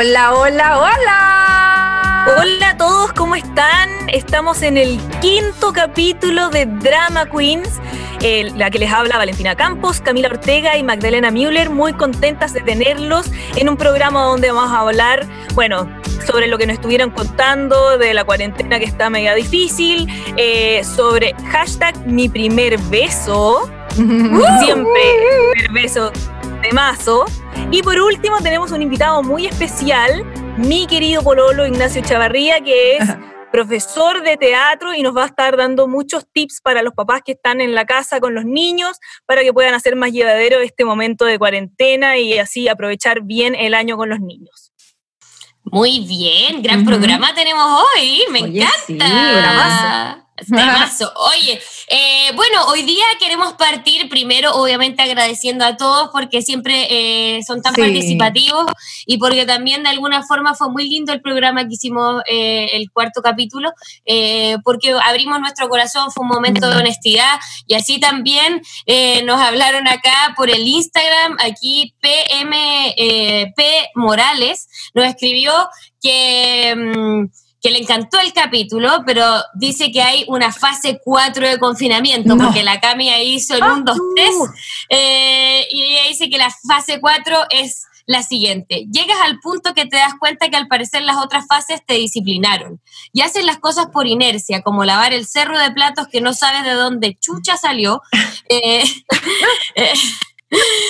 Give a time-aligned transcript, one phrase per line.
[0.00, 2.34] Hola, hola, hola.
[2.38, 4.08] Hola a todos, ¿cómo están?
[4.08, 7.68] Estamos en el quinto capítulo de Drama Queens,
[8.56, 13.26] la que les habla Valentina Campos, Camila Ortega y Magdalena Müller, muy contentas de tenerlos
[13.56, 15.86] en un programa donde vamos a hablar, bueno,
[16.26, 21.34] sobre lo que nos estuvieron contando de la cuarentena que está mega difícil, eh, sobre
[21.52, 25.02] hashtag mi primer beso, siempre
[25.52, 26.10] primer beso
[26.62, 27.26] de mazo.
[27.70, 30.24] Y por último tenemos un invitado muy especial,
[30.56, 33.08] mi querido Pololo Ignacio Chavarría, que es
[33.50, 37.32] profesor de teatro y nos va a estar dando muchos tips para los papás que
[37.32, 41.24] están en la casa con los niños para que puedan hacer más llevadero este momento
[41.24, 44.72] de cuarentena y así aprovechar bien el año con los niños.
[45.64, 47.64] Muy bien, gran programa tenemos
[47.96, 50.26] hoy, me encanta.
[51.34, 57.42] Oye, eh, bueno, hoy día queremos partir primero, obviamente agradeciendo a todos porque siempre eh,
[57.46, 58.66] son tan participativos
[59.06, 62.90] y porque también de alguna forma fue muy lindo el programa que hicimos eh, el
[62.90, 63.72] cuarto capítulo,
[64.64, 67.38] porque abrimos nuestro corazón, fue un momento de honestidad.
[67.66, 68.62] Y así también
[69.24, 73.60] nos hablaron acá por el Instagram, aquí PMP
[73.94, 75.52] Morales nos escribió
[76.00, 76.74] que...
[76.76, 82.36] Mm, que le encantó el capítulo, pero dice que hay una fase 4 de confinamiento,
[82.36, 87.00] porque la Cami ahí hizo el 1, 2, 3, y ella dice que la fase
[87.00, 88.86] 4 es la siguiente.
[88.90, 92.80] Llegas al punto que te das cuenta que al parecer las otras fases te disciplinaron
[93.12, 96.64] y haces las cosas por inercia, como lavar el cerro de platos que no sabes
[96.64, 98.02] de dónde chucha salió.
[98.48, 98.82] Eh,
[99.76, 99.92] eh,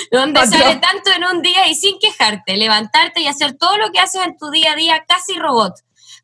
[0.09, 3.99] donde sale tanto en un día y sin quejarte, levantarte y hacer todo lo que
[3.99, 5.75] haces en tu día a día casi robot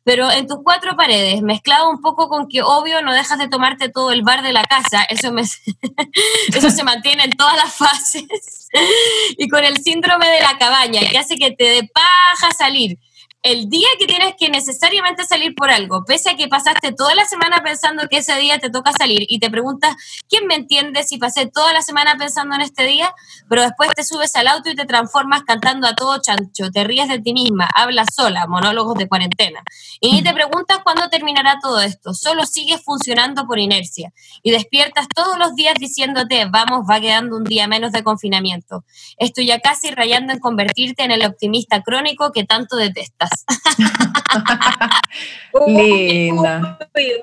[0.08, 3.90] pero en tus cuatro paredes, mezclado un poco con que obvio no dejas de tomarte
[3.90, 5.30] todo el bar de la casa, eso,
[6.56, 8.24] eso se mantiene en todas las fases,
[9.36, 12.98] y con el síndrome de la cabaña, que hace que te dé paja salir,
[13.42, 17.24] el día que tienes que necesariamente salir por algo, pese a que pasaste toda la
[17.24, 19.94] semana pensando que ese día te toca salir y te preguntas,
[20.28, 23.14] ¿quién me entiende si pasé toda la semana pensando en este día?
[23.48, 27.08] Pero después te subes al auto y te transformas cantando a todo chancho, te ríes
[27.08, 29.62] de ti misma, hablas sola, monólogos de cuarentena.
[30.00, 34.12] Y ni te preguntas cuándo terminará todo esto, solo sigues funcionando por inercia
[34.42, 38.84] y despiertas todos los días diciéndote, vamos, va quedando un día menos de confinamiento.
[39.16, 43.27] Estoy ya casi rayando en convertirte en el optimista crónico que tanto detestas.
[45.66, 46.78] Linda.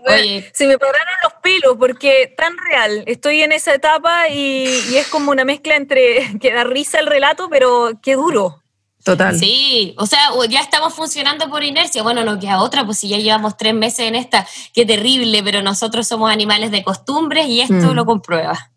[0.08, 3.04] Oye, se me pararon los pelos porque tan real.
[3.06, 7.50] Estoy en esa etapa y, es como una mezcla entre que da risa el relato,
[7.50, 8.62] pero qué duro.
[9.04, 9.38] Total.
[9.38, 12.02] Sí, o sea, ya estamos funcionando por inercia.
[12.02, 15.62] Bueno, no queda otra, pues si ya llevamos tres meses en esta, qué terrible, pero
[15.62, 17.92] nosotros somos animales de costumbres y esto mm.
[17.92, 18.72] lo comprueba.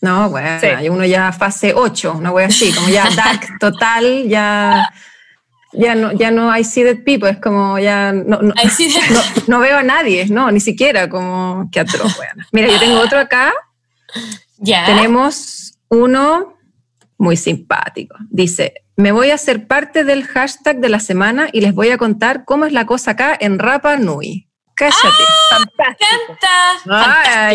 [0.00, 4.92] No, bueno, hay uno ya fase 8, una wea así, como ya dark total, ya
[5.72, 8.38] ya no, ya no hay seeded people, es como ya no,
[9.46, 12.18] no, veo a nadie, no, ni siquiera como que atroz.
[12.52, 13.52] Mira, yo tengo otro acá.
[14.58, 14.86] Ya.
[14.86, 16.56] Tenemos uno
[17.18, 18.16] muy simpático.
[18.30, 21.98] Dice, me voy a hacer parte del hashtag de la semana y les voy a
[21.98, 24.48] contar cómo es la cosa acá en Rapa Nui.
[24.74, 25.24] Cállate.
[26.88, 27.52] ¡Ah!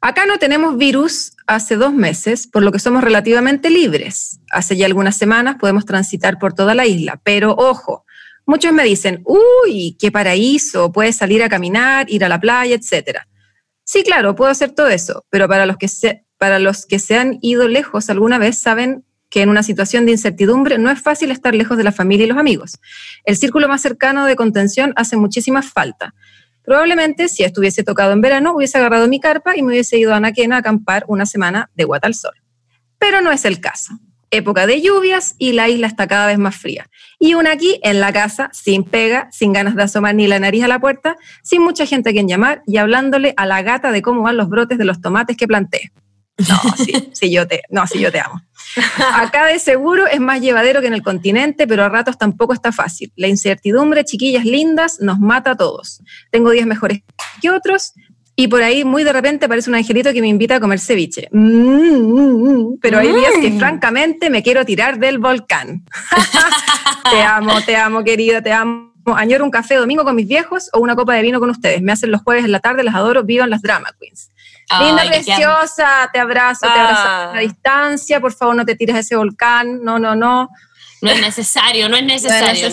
[0.00, 4.38] Acá no tenemos virus hace dos meses, por lo que somos relativamente libres.
[4.52, 8.04] Hace ya algunas semanas podemos transitar por toda la isla, pero ojo,
[8.46, 13.22] muchos me dicen, uy, qué paraíso, puedes salir a caminar, ir a la playa, etc.
[13.82, 17.16] Sí, claro, puedo hacer todo eso, pero para los que se, para los que se
[17.16, 21.32] han ido lejos alguna vez saben que en una situación de incertidumbre no es fácil
[21.32, 22.78] estar lejos de la familia y los amigos.
[23.24, 26.14] El círculo más cercano de contención hace muchísima falta.
[26.70, 30.18] Probablemente, si estuviese tocado en verano, hubiese agarrado mi carpa y me hubiese ido a
[30.18, 32.30] Anaquena a acampar una semana de guata al sol.
[32.96, 33.94] Pero no es el caso.
[34.30, 36.88] Época de lluvias y la isla está cada vez más fría.
[37.18, 40.62] Y una aquí en la casa, sin pega, sin ganas de asomar ni la nariz
[40.62, 44.00] a la puerta, sin mucha gente a quien llamar y hablándole a la gata de
[44.00, 45.90] cómo van los brotes de los tomates que planté.
[46.48, 46.56] No,
[47.14, 48.40] sí, yo te, no, sí, yo te amo.
[49.14, 52.72] Acá de seguro es más llevadero que en el continente, pero a ratos tampoco está
[52.72, 53.12] fácil.
[53.16, 56.02] La incertidumbre, chiquillas lindas, nos mata a todos.
[56.30, 57.02] Tengo días mejores
[57.40, 57.94] que otros
[58.36, 61.28] y por ahí muy de repente aparece un angelito que me invita a comer ceviche.
[61.30, 65.84] Mm, mm, mm, pero hay días que francamente me quiero tirar del volcán.
[67.10, 68.90] te amo, te amo, querida, te amo.
[69.04, 71.82] Añoro un café domingo con mis viejos o una copa de vino con ustedes.
[71.82, 74.30] Me hacen los jueves en la tarde, las adoro, vivan las drama queens.
[74.78, 77.38] Linda, preciosa, te abrazo, te abrazo a ah.
[77.38, 80.48] distancia, por favor no te tires a ese volcán, no, no, no.
[81.02, 82.68] No es necesario, no es necesario.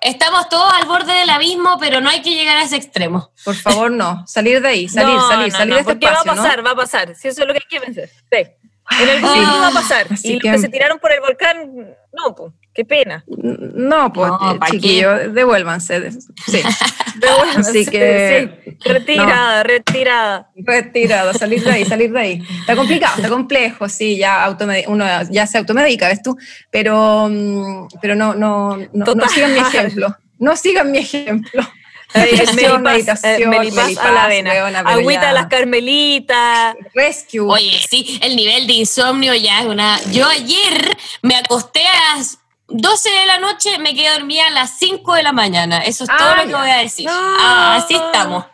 [0.00, 3.30] estamos, todos al borde del abismo, pero no hay que llegar a ese extremo.
[3.44, 4.26] Por favor, no.
[4.26, 7.14] Salir de ahí, salir, salir, salir de este porque va a pasar, va a pasar.
[7.14, 8.08] Si eso es lo que hay que pensar.
[8.08, 9.02] Sí.
[9.02, 10.06] En el futuro va a pasar.
[10.22, 12.52] y los que se tiraron por el volcán, no, pues.
[12.76, 13.24] Qué pena.
[13.26, 14.30] No, pues,
[14.70, 16.10] chiquillos, devuélvanse.
[16.10, 16.60] Sí.
[17.16, 17.70] devuélvanse.
[17.70, 18.76] Así que.
[18.84, 20.50] Retirada, retirada.
[20.54, 22.42] Retirada, salir de ahí, salir de ahí.
[22.60, 24.54] Está complicado, está complejo, sí, ya
[24.88, 26.36] uno ya se automedica, ¿ves tú?
[26.70, 30.14] Pero, mm, pero no, no, no, no sigan mi ejemplo.
[30.38, 31.66] No sigan mi ejemplo.
[32.14, 34.80] Meditación, meditación, a la avena.
[34.80, 36.76] Agüita a las carmelitas.
[36.94, 37.40] Rescue.
[37.40, 40.00] Oye, sí, el nivel de insomnio ya es una...
[40.12, 44.78] Yo ayer me acosté a las 12 de la noche, me quedé dormida a las
[44.78, 45.80] 5 de la mañana.
[45.80, 47.06] Eso es todo lo que voy a decir.
[47.10, 48.44] Ah, así estamos.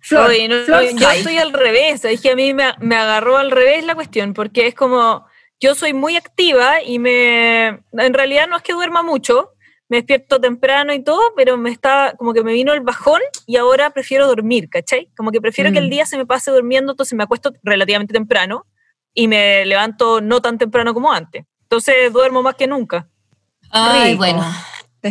[0.00, 2.04] Flor, yo estoy al revés.
[2.04, 5.26] Es que a mí me, me agarró al revés la cuestión, porque es como
[5.60, 9.52] yo soy muy activa y me en realidad no es que duerma mucho,
[9.88, 13.56] me despierto temprano y todo, pero me está como que me vino el bajón y
[13.56, 15.08] ahora prefiero dormir, ¿cachai?
[15.16, 15.90] Como que prefiero que el mm.
[15.90, 18.66] día se me pase durmiendo, entonces me acuesto relativamente temprano
[19.14, 21.44] y me levanto no tan temprano como antes.
[21.66, 23.08] Entonces duermo más que nunca.
[23.70, 24.44] Ay, bueno.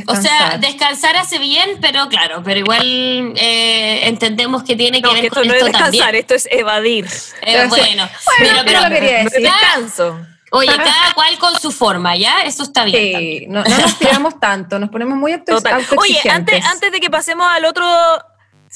[0.08, 5.22] O sea, descansar hace bien, pero claro, pero igual eh, entendemos que tiene que ver
[5.22, 7.08] que esto no es descansar, esto es evadir.
[7.42, 8.10] Eh, bueno,
[8.40, 9.42] pero, pero, lo quería decir.
[9.42, 10.20] Descanso.
[10.52, 12.42] Oye, cada cual con su forma, ¿ya?
[12.44, 13.20] Eso está bien.
[13.20, 15.98] Sí, no, nos tiramos tanto, nos ponemos muy autoexigentes.
[15.98, 17.86] Oye, antes, antes de que pasemos al otro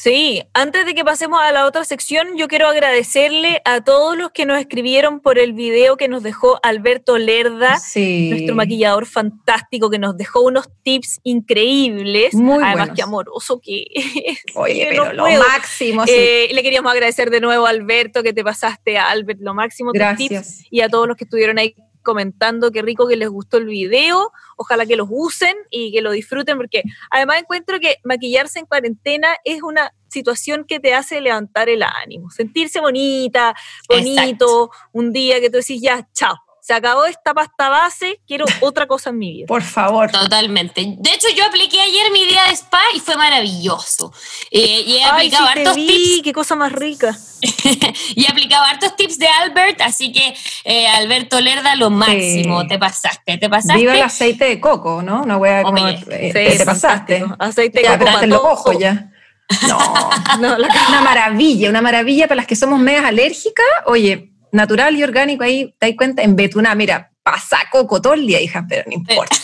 [0.01, 4.31] Sí, antes de que pasemos a la otra sección, yo quiero agradecerle a todos los
[4.31, 9.99] que nos escribieron por el video que nos dejó Alberto Lerda, nuestro maquillador fantástico, que
[9.99, 12.33] nos dejó unos tips increíbles.
[12.33, 13.87] Muy Además, qué amoroso que
[14.55, 16.05] Oye, pero lo máximo.
[16.07, 19.91] Eh, le queríamos agradecer de nuevo a Alberto que te pasaste a Albert lo máximo.
[19.91, 20.59] Gracias.
[20.59, 23.65] Tips, y a todos los que estuvieron ahí comentando qué rico que les gustó el
[23.65, 28.65] video, ojalá que los usen y que lo disfruten, porque además encuentro que maquillarse en
[28.65, 33.55] cuarentena es una situación que te hace levantar el ánimo, sentirse bonita,
[33.87, 36.35] bonito, un día que tú decís ya, chao,
[36.69, 39.47] se acabó esta pasta base, quiero otra cosa en mi vida.
[39.47, 40.11] Por favor.
[40.11, 40.85] Totalmente.
[40.99, 44.13] De hecho, yo apliqué ayer mi día de spa y fue maravilloso.
[44.51, 46.21] Eh, y he aplicado hartos tips.
[46.23, 47.17] ¡Qué cosa más rica!
[48.15, 52.67] y he aplicado hartos tips de Albert, así que eh, Alberto Lerda, lo máximo.
[52.67, 53.79] Te pasaste, te pasaste.
[53.79, 55.23] Viva el aceite de coco, ¿no?
[55.23, 55.87] Una wea como.
[55.87, 57.25] Eh, te, pasaste.
[57.39, 58.25] Aceite de coco.
[58.27, 59.09] Los ojos ya.
[59.67, 63.65] No, no una maravilla, una maravilla para las que somos medias alérgicas.
[63.87, 68.25] Oye, natural y orgánico, ahí te das cuenta, en Betuna, mira, pasa coco todo el
[68.25, 69.35] día, hija, pero no importa.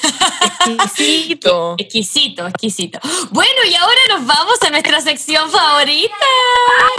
[0.67, 1.75] exquisito.
[1.79, 2.99] exquisito, exquisito.
[3.31, 6.15] Bueno, y ahora nos vamos a nuestra sección favorita.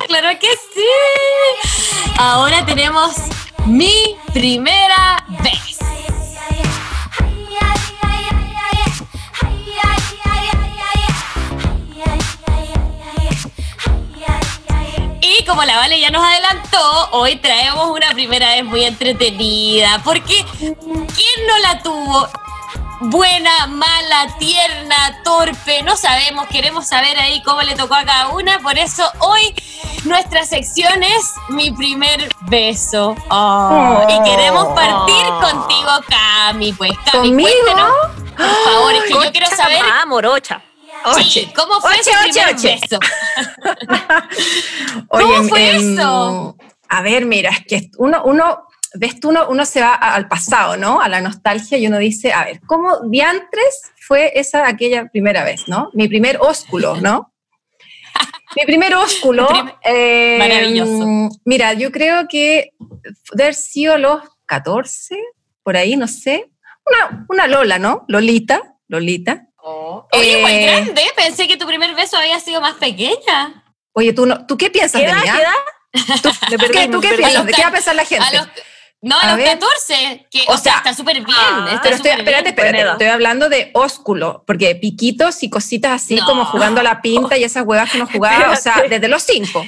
[0.07, 0.87] Claro que sí.
[2.19, 3.15] Ahora tenemos
[3.67, 5.76] mi primera vez.
[15.45, 21.47] Como la Vale ya nos adelantó, hoy traemos una primera vez muy entretenida, porque ¿quién
[21.47, 22.29] no la tuvo?
[23.01, 28.59] Buena, mala, tierna, torpe, no sabemos, queremos saber ahí cómo le tocó a cada una,
[28.61, 29.55] por eso hoy
[30.05, 33.15] nuestra sección es mi primer beso.
[33.29, 37.93] Oh, y queremos partir contigo, Cami, pues Cami, cuéntenos,
[38.37, 39.83] por favor, es que yo quiero saber...
[40.07, 40.63] Morocha.
[41.15, 42.81] Oye, ¿cómo fue oche, oche,
[45.09, 46.57] ¿Cómo fue eso?
[46.89, 50.77] A ver, mira, es que uno, uno ves tú, uno, uno se va al pasado,
[50.77, 51.01] ¿no?
[51.01, 55.69] A la nostalgia y uno dice, a ver, ¿cómo diantres fue esa aquella primera vez,
[55.69, 55.91] ¿no?
[55.95, 57.33] Mi primer ósculo, ¿no?
[58.57, 59.49] Mi primer ósculo.
[59.83, 61.29] Em, maravilloso.
[61.45, 62.73] Mira, yo creo que
[63.33, 65.17] haber sido los 14,
[65.63, 66.51] por ahí, no sé.
[66.85, 68.05] Una, una Lola, ¿no?
[68.09, 69.47] Lolita, Lolita.
[70.13, 71.03] Oye, muy eh, grande.
[71.17, 73.65] Pensé que tu primer beso había sido más pequeña.
[73.93, 75.21] Oye, ¿tú, no, ¿tú qué piensas de mí?
[75.23, 76.23] ¿Qué edad?
[76.23, 76.31] ¿Tú,
[76.73, 77.47] ¿qué, ¿tú qué piensas?
[77.47, 78.25] ¿De qué va a pensar la gente?
[79.03, 81.37] no, a, los 14, que, o, sea, está súper bien.
[81.37, 86.45] Ah, pero estoy, espérate, espérate, estoy hablando de ósculo, porque piquitos y cositas así como
[86.45, 89.67] jugando a la pinta y esas huevas que nos jugaba, o sea, desde los 5.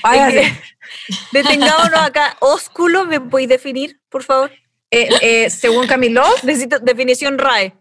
[1.32, 2.36] Detengámonos acá.
[2.40, 4.52] ¿Ósculo me podéis definir, por favor?
[4.90, 6.24] Eh, eh, según Camilo.
[6.42, 7.74] Necesito definición RAE.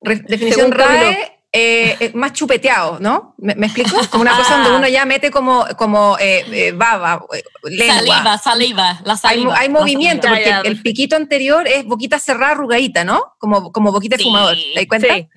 [0.00, 3.34] definición RAE eh, eh, más chupeteado, ¿no?
[3.38, 3.96] ¿Me, explico?
[4.10, 7.24] Como una cosa donde uno ya mete como, como eh, eh baba,
[7.64, 7.96] lengua.
[7.96, 9.58] Saliva, saliva, la saliva.
[9.58, 13.34] Hay, movimiento, porque el, piquito anterior es boquita cerrada, arrugadita, ¿no?
[13.38, 14.56] Como, como boquita de fumador.
[14.56, 15.14] ¿Te das cuenta?
[15.14, 15.28] Sí.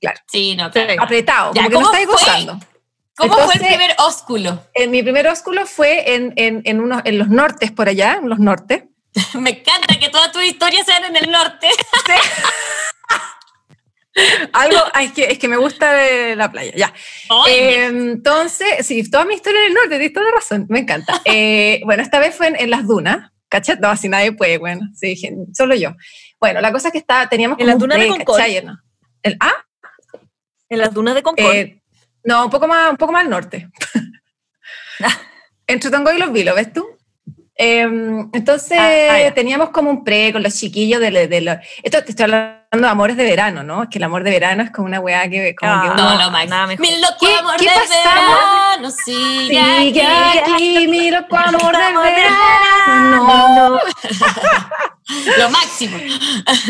[0.00, 0.20] Claro.
[0.26, 1.02] Sí, no, claro.
[1.02, 2.60] Apretado, como que no estáis gozando.
[3.16, 4.62] ¿Cómo fue el primer ósculo?
[4.88, 8.38] mi primer ósculo fue en, en, en, unos, en los nortes por allá, en los
[8.38, 8.84] nortes.
[9.34, 11.68] Me encanta que todas tus historias sean en el norte.
[12.06, 12.12] Sí.
[14.52, 16.94] Algo, es que, es que me gusta de la playa, ya.
[17.46, 21.20] entonces, sí, toda mi historia en el norte, tienes toda la razón, me encanta.
[21.30, 23.78] Eh, bueno, esta vez fue en, las dunas, ¿cachai?
[23.80, 25.14] No, así nadie puede, bueno, sí,
[25.52, 25.94] solo yo.
[26.40, 28.40] Bueno, la cosa es que está, teníamos ¿En las dunas de Concord?
[29.22, 29.52] ¿El A?
[30.68, 31.54] En las dunas de Concord.
[31.54, 31.82] Eh,
[32.24, 33.68] no, un poco más, un poco más al norte.
[35.66, 36.98] Entre Tongo y Los Vilos, ¿ves tú?
[37.60, 42.10] Em, entonces ah, ah, teníamos como un pre con los chiquillos de, de, Esto te
[42.10, 43.84] estoy hablando de amores de verano, ¿no?
[43.84, 46.02] Es que el amor de verano es como una weá que como que ah, uno,
[46.02, 46.48] no, no, más.
[46.48, 46.86] Nada mejor.
[46.86, 53.26] Mi loco amor ¿qué de verano sigue, sigue aquí, mi loco amor de verano.
[53.26, 53.78] No.
[55.38, 55.96] Lo máximo.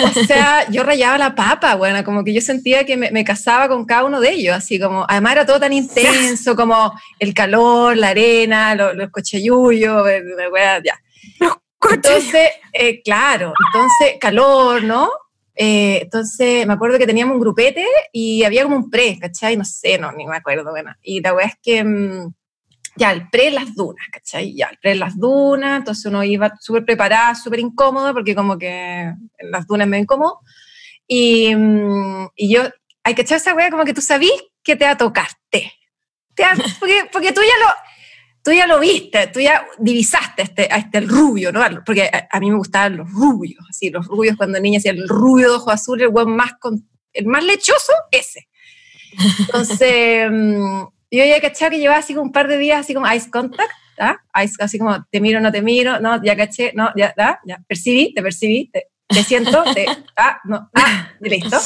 [0.04, 3.66] O sea, yo rayaba la papa, bueno, como que yo sentía que me, me, casaba
[3.66, 7.96] con cada uno de ellos, así como, además era todo tan intenso, como el calor,
[7.96, 10.06] la arena, los, los cochayuyos,
[10.84, 11.00] ya.
[11.90, 15.10] Entonces, eh, claro, entonces, calor, ¿no?
[15.60, 19.56] Eh, entonces, me acuerdo que teníamos un grupete y había como un pre, ¿cachai?
[19.56, 20.94] No sé, no, ni me acuerdo, bueno.
[21.02, 22.32] Y la weá es que, mm,
[22.94, 24.54] ya, el pre las dunas, ¿cachai?
[24.54, 29.00] Ya, el pre las dunas, entonces uno iba súper preparada, súper incómodo, porque como que
[29.00, 30.38] en las dunas me incómodo.
[31.08, 32.62] Y, mm, y yo,
[33.02, 34.30] hay que echar esa weá como que tú sabís
[34.62, 35.72] que te va a tocarte.
[36.36, 36.44] Te
[36.78, 37.87] porque, porque tú ya lo
[38.48, 41.60] tú ya lo viste, tú ya divisaste este, a este el rubio, ¿no?
[41.84, 45.50] Porque a, mí me gustaban los rubios, así, los rubios cuando niña hacía el rubio
[45.50, 48.48] de ojo azul, el buen más, con, el más lechoso, ese.
[49.40, 53.12] Entonces, mm, yo ya caché que llevaba así como un par de días así como
[53.12, 54.16] ice contact, ¿ah?
[54.32, 57.40] así como te miro, no te miro, no, ya caché, no, ya, ¿ah?
[57.44, 59.84] ya, percibí, te percibí, te, siento, te,
[60.16, 61.58] ah, no, ah, listo.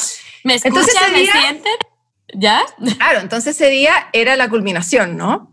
[0.43, 1.73] ¿Me escuchas, me sienten?
[2.35, 2.65] ¿Ya?
[2.97, 5.52] Claro, entonces ese día era la culminación, ¿no?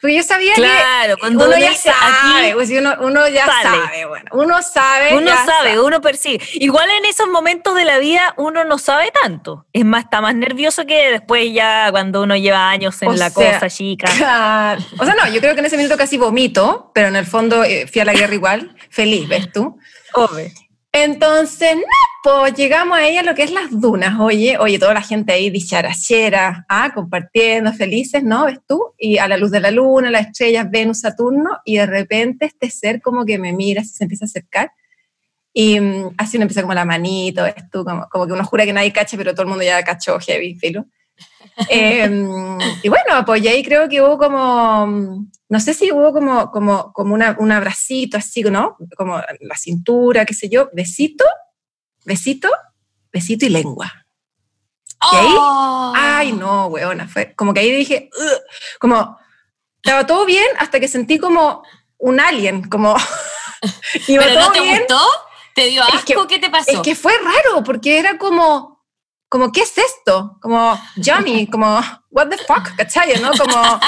[0.00, 5.16] Porque yo sabía claro, que uno, ya sabe, pues, uno, ya sabe, bueno, uno sabe.
[5.16, 6.44] Uno sabe, uno percibe.
[6.54, 9.66] Igual en esos momentos de la vida uno no sabe tanto.
[9.72, 13.70] Es más, está más nervioso que después ya cuando uno lleva años en la cosa
[13.70, 14.08] chica.
[14.10, 17.64] O sea, no, yo creo que en ese momento casi vomito, pero en el fondo
[17.64, 19.78] eh, fui a la guerra igual, feliz, ¿ves tú?
[20.12, 20.50] Obvio.
[20.96, 21.82] Entonces, no,
[22.22, 25.50] pues llegamos a ella lo que es las dunas, oye, oye, toda la gente ahí
[25.50, 28.46] dicharachera, ah, compartiendo, felices, ¿no?
[28.46, 28.94] ¿Ves tú?
[28.96, 32.70] Y a la luz de la luna, las estrellas, Venus, Saturno, y de repente este
[32.70, 34.72] ser como que me mira, se empieza a acercar,
[35.52, 37.84] y mm, así uno empieza como la manito, ¿ves tú?
[37.84, 40.54] Como, como que uno jura que nadie cache, pero todo el mundo ya cachó heavy,
[40.54, 40.86] filo.
[41.68, 46.92] Em, y bueno, pues ahí creo que hubo como, no sé si hubo como, como,
[46.92, 48.76] como una, un abracito así, ¿no?
[48.96, 51.24] Como la cintura, qué sé yo, besito,
[52.04, 52.48] besito,
[53.12, 54.06] besito y lengua.
[55.12, 55.92] Y ahí, oh.
[55.94, 58.10] ay no, weona, fue como que ahí dije,
[58.80, 59.18] como,
[59.76, 61.62] estaba todo bien hasta que sentí como
[61.98, 62.96] un alien, como...
[64.06, 65.00] ¿Pero no te gustó?
[65.54, 66.26] ¿Te dio asco?
[66.26, 66.70] ¿Qué te pasó?
[66.70, 68.75] Es que fue raro, porque era como
[69.28, 70.38] como, ¿qué es esto?
[70.40, 71.80] Como, Johnny, como,
[72.10, 73.20] what the fuck, ¿cachai?
[73.20, 73.30] ¿no?
[73.32, 73.80] Como,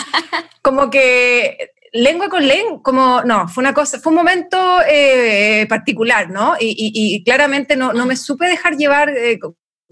[0.63, 6.31] como que lengua con lengua, como, no, fue una cosa, fue un momento eh, particular,
[6.31, 6.55] ¿no?
[6.61, 9.39] Y, claramente no, no, me supe dejar llevar eh,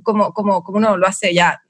[0.03, 1.63] como, como, como uno lo hace ya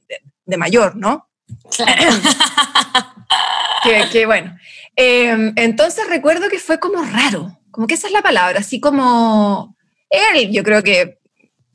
[0.46, 1.28] de, mayor, ¿no?
[4.12, 4.56] que, bueno.
[4.96, 9.76] Em, entonces recuerdo que fue como raro, como que esa es la palabra, así como
[10.08, 11.18] él, yo creo que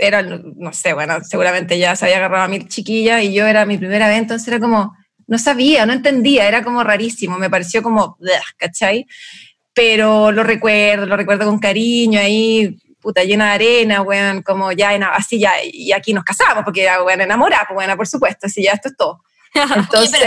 [0.02, 3.66] era, no sé, bueno, seguramente ya se había agarrado a mi chiquilla y yo era
[3.66, 4.96] mi primera vez, entonces era como,
[5.28, 8.18] no sabía, no entendía, era como rarísimo, me pareció como,
[8.58, 9.06] ¿cachai?
[9.74, 14.90] Pero lo recuerdo, lo recuerdo con cariño ahí, puta, llena de arena, weón, como ya,
[15.14, 18.74] así ya, y aquí nos casamos, porque era, weón, enamorada, pues, por supuesto, así ya
[18.74, 19.22] esto es todo.
[19.76, 20.22] Entonces,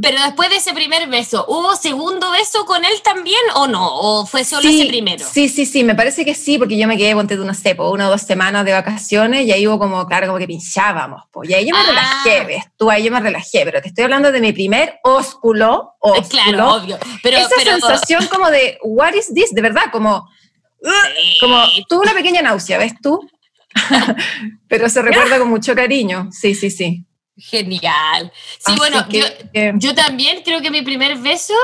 [0.00, 3.86] pero, después de ese primer beso, ¿hubo segundo beso con él también o no?
[3.86, 5.22] ¿O fue solo ese primero?
[5.30, 7.90] Sí, sí, sí, me parece que sí, porque yo me quedé, ponte de una cepo,
[7.90, 11.24] una o dos semanas de vacaciones y ahí hubo como, claro, como que pinchábamos.
[11.30, 11.86] Pues, y ahí yo me ah.
[11.88, 12.64] relajé, ¿ves?
[12.78, 15.96] Tú ahí yo me relajé, pero te estoy hablando de mi primer ósculo.
[15.98, 16.98] ósculo claro, obvio.
[17.22, 19.52] Pero, Esa sensación como de, what is this?
[19.52, 20.26] De verdad, como,
[21.38, 23.20] como tuve una pequeña náusea, ¿ves tú?
[24.68, 26.30] pero se recuerda con mucho cariño.
[26.32, 27.04] Sí, sí, sí.
[27.36, 28.32] Genial.
[28.64, 31.54] Sí, bueno, yo, también creo que mi primer beso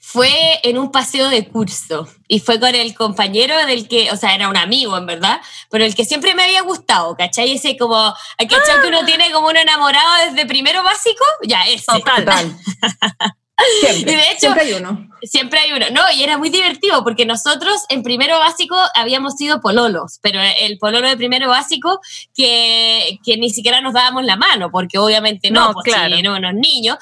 [0.00, 0.30] fue
[0.62, 4.48] en un paseo de curso y fue con el compañero del que, o sea, era
[4.48, 7.52] un amigo en verdad, pero el que siempre me había gustado, ¿cachai?
[7.52, 8.80] Ese como, ¿cachai?
[8.82, 9.06] Que uno ah.
[9.06, 11.86] tiene como un enamorado desde primero básico, ya, ese.
[11.86, 12.56] Total.
[13.80, 15.08] Siempre, y de hecho, siempre hay uno.
[15.22, 15.86] Siempre hay uno.
[15.92, 20.78] No, y era muy divertido porque nosotros en primero básico habíamos sido pololos, pero el
[20.78, 22.00] pololo de primero básico
[22.34, 26.14] que, que ni siquiera nos dábamos la mano, porque obviamente no, pues claro.
[26.22, 26.98] no, unos niños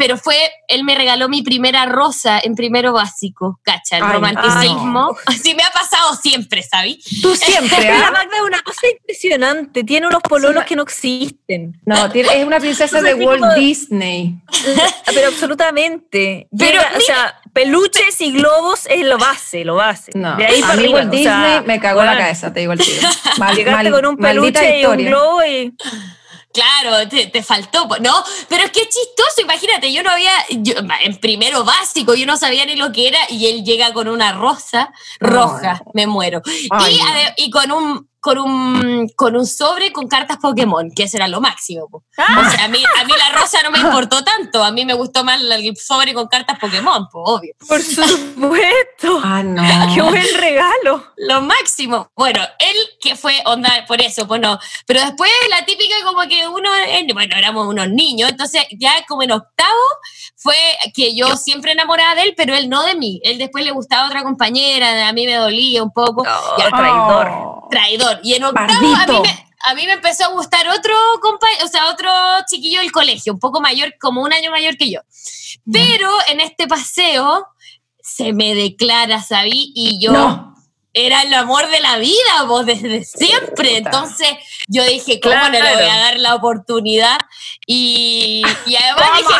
[0.00, 0.34] pero fue,
[0.66, 5.14] él me regaló mi primera rosa en primero básico, cacha, el romanticismo.
[5.26, 6.96] Así me ha pasado siempre, ¿sabes?
[7.20, 7.84] Tú siempre.
[7.84, 8.10] La ¿ah?
[8.10, 11.78] Magda es una cosa impresionante, tiene unos pololos que no existen.
[11.84, 14.36] No, es una princesa de Walt Disney.
[15.04, 16.48] Pero absolutamente.
[16.58, 20.12] Pero, o sea, peluches y globos es lo base, lo base.
[20.14, 23.02] No, de ahí a mí Walt Disney me cagó la cabeza, te digo el tío.
[23.54, 25.74] Llegaste con un peluche y un globo y...
[26.52, 28.12] Claro, te, faltó, ¿no?
[28.48, 32.66] Pero es que es chistoso, imagínate, yo no había, en primero básico, yo no sabía
[32.66, 36.42] ni lo que era y él llega con una rosa roja, me muero.
[37.36, 41.40] y, con un con un, con un sobre con cartas Pokémon, que ese era lo
[41.40, 42.04] máximo.
[42.18, 42.44] Ah.
[42.46, 44.94] O sea, a mí, a mí la rosa no me importó tanto, a mí me
[44.94, 47.54] gustó más el sobre con cartas Pokémon, pues obvio.
[47.66, 49.20] Por supuesto.
[49.24, 49.62] ah, no.
[49.94, 51.12] Qué buen regalo.
[51.16, 52.10] Lo máximo.
[52.14, 54.58] Bueno, él que fue onda, por eso, pues no.
[54.86, 56.68] Pero después la típica como que uno,
[57.14, 59.78] bueno, éramos unos niños, entonces ya como en octavo
[60.36, 60.56] fue
[60.94, 63.20] que yo siempre enamorada de él, pero él no de mí.
[63.24, 66.22] Él después le gustaba a otra compañera, a mí me dolía un poco.
[66.70, 67.60] traidor.
[67.70, 69.22] Traidor y en octavo
[69.62, 72.10] a mí, me, empezó a gustar otro compañero, o sea, otro
[72.48, 75.00] chiquillo del colegio, un poco mayor, como un año mayor que yo.
[75.70, 77.46] Pero en este paseo
[78.00, 79.72] se me declara, ¿sabí?
[79.74, 80.46] Y yo...
[80.92, 83.76] Era el amor de la vida, vos, desde siempre.
[83.76, 84.28] Entonces
[84.66, 87.16] yo dije, ¿cómo no le voy a dar la oportunidad?
[87.64, 89.32] Y, y además dije,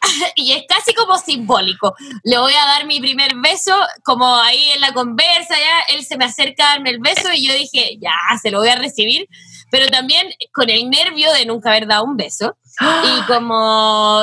[0.34, 1.94] y es casi como simbólico.
[2.24, 3.74] Le voy a dar mi primer beso,
[4.04, 7.46] como ahí en la conversa, ya él se me acerca a darme el beso y
[7.46, 9.26] yo dije, ya, se lo voy a recibir,
[9.70, 14.22] pero también con el nervio de nunca haber dado un beso y como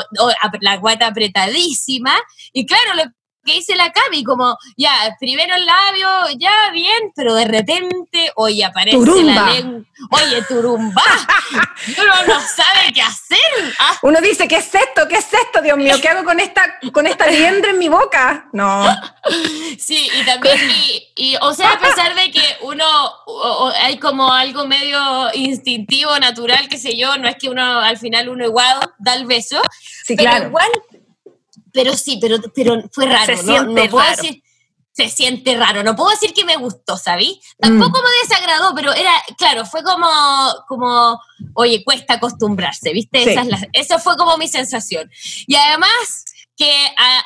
[0.62, 2.13] la guata apretadísima
[2.53, 3.03] y claro, lo
[3.46, 8.65] que hice la Cami, como, ya, primero el labio, ya, bien, pero de repente, oye,
[8.65, 11.03] aparece la lengua, oye, turumba,
[12.01, 12.91] uno no sabe.
[14.05, 15.07] Uno dice, ¿qué es esto?
[15.09, 15.63] ¿Qué es esto?
[15.63, 18.47] Dios mío, ¿qué hago con esta, con esta liendre en mi boca?
[18.53, 18.85] No.
[19.79, 20.59] Sí, y también,
[21.15, 22.85] y, o sea, a pesar de que uno,
[23.81, 25.00] hay como algo medio
[25.33, 29.25] instintivo, natural, qué sé yo, no es que uno, al final uno igual da el
[29.25, 29.59] beso,
[30.03, 30.47] sí, pero claro.
[30.50, 30.69] igual
[31.74, 33.25] pero sí, pero, pero fue raro.
[33.25, 34.21] Se siente puedo raro.
[34.21, 34.43] Decir,
[34.95, 35.84] se siente raro.
[35.84, 37.41] No puedo decir que me gustó, ¿sabí?
[37.60, 38.03] Tampoco mm.
[38.03, 40.08] me desagradó, pero era, claro, fue como,
[40.67, 41.19] como
[41.53, 43.31] oye, cuesta acostumbrarse, ¿viste?
[43.31, 45.12] Esa es eso fue como mi sensación.
[45.47, 46.25] Y además
[46.58, 46.71] que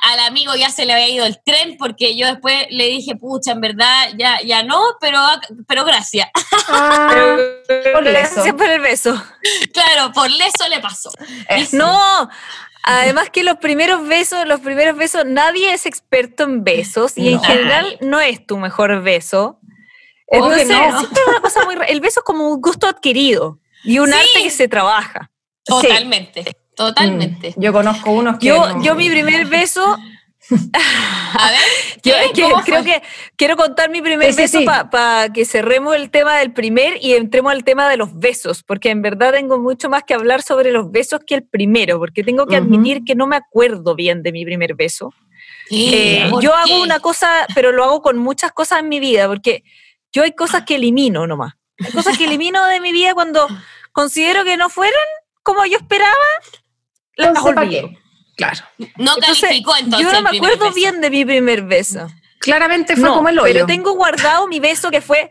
[0.02, 3.52] al amigo ya se le había ido el tren porque yo después le dije, pucha,
[3.52, 5.22] en verdad ya, ya no, pero,
[5.68, 6.30] pero gracias.
[6.70, 7.36] Ah,
[7.94, 9.24] por gracias por el beso.
[9.72, 11.12] Claro, por eso le pasó.
[11.74, 12.28] No,
[12.84, 17.42] Además que los primeros besos, los primeros besos, nadie es experto en besos y en
[17.42, 19.60] general no es tu mejor beso.
[20.28, 21.00] Entonces, no.
[21.28, 24.68] una cosa muy el beso es como un gusto adquirido y un arte que se
[24.68, 25.32] trabaja.
[25.66, 27.54] Totalmente, totalmente.
[27.56, 29.98] Mm, yo conozco unos que Yo, yo mi primer beso
[30.52, 32.32] a ver,
[32.66, 33.02] creo que
[33.36, 37.64] quiero contar mi primer beso para que cerremos el tema del primer y entremos al
[37.64, 41.22] tema de los besos, porque en verdad tengo mucho más que hablar sobre los besos
[41.26, 44.76] que el primero, porque tengo que admitir que no me acuerdo bien de mi primer
[44.76, 45.14] beso.
[45.72, 49.64] Eh, yo hago una cosa, pero lo hago con muchas cosas en mi vida, porque
[50.12, 51.54] yo hay cosas que elimino nomás.
[51.80, 53.48] Hay cosas que elimino de mi vida cuando
[53.92, 55.00] considero que no fueron
[55.44, 56.16] como yo esperaba,
[57.16, 57.90] las olvido.
[58.40, 58.62] Claro.
[58.96, 60.00] No calificó entonces.
[60.00, 62.08] Yo no me acuerdo bien de mi primer beso.
[62.40, 63.54] Claramente fue como el hoyo.
[63.54, 65.30] Pero tengo guardado mi beso que fue.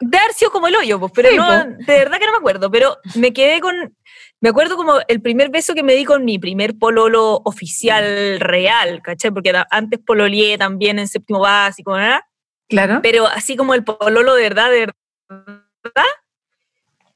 [0.00, 2.70] De haber sido como el hoyo, pues, pero no, de verdad que no me acuerdo.
[2.70, 3.94] Pero me quedé con.
[4.40, 9.02] Me acuerdo como el primer beso que me di con mi primer pololo oficial real,
[9.02, 9.30] ¿cachai?
[9.30, 12.22] Porque antes pololeé también en séptimo básico, ¿verdad?
[12.70, 13.00] Claro.
[13.02, 14.88] Pero así como el pololo de verdad, de
[15.28, 16.10] verdad,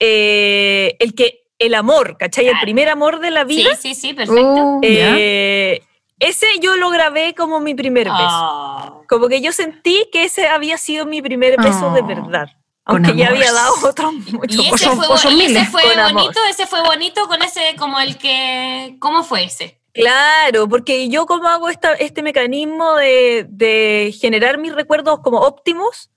[0.00, 2.48] eh, el que el amor, ¿cachai?
[2.48, 3.74] El primer amor de la vida.
[3.76, 4.78] Sí, sí, sí, perfecto.
[4.82, 5.82] Eh,
[6.18, 8.18] ese yo lo grabé como mi primer beso.
[8.20, 9.00] Ah.
[9.08, 12.06] Como que yo sentí que ese había sido mi primer beso de ah.
[12.06, 12.48] verdad.
[12.86, 14.60] Aunque ya había dado otro mucho.
[14.60, 15.06] ¿Y ese fue,
[15.44, 16.40] ese fue bonito?
[16.50, 19.80] ¿Ese fue bonito con ese, como el que, cómo fue ese?
[19.94, 26.10] Claro, porque yo como hago esta, este mecanismo de, de generar mis recuerdos como óptimos,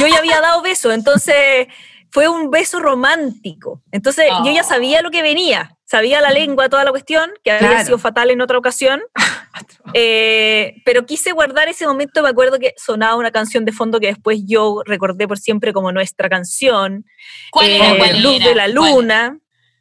[0.00, 1.68] yo ya había dado beso, entonces
[2.10, 3.82] fue un beso romántico.
[3.92, 7.84] Entonces yo ya sabía lo que venía, sabía la lengua, toda la cuestión, que había
[7.84, 9.02] sido fatal en otra ocasión,
[9.94, 14.08] eh, pero quise guardar ese momento, me acuerdo que sonaba una canción de fondo que
[14.08, 17.04] después yo recordé por siempre como nuestra canción,
[17.50, 19.38] ¿Cuál era, eh, Luz de la Luna.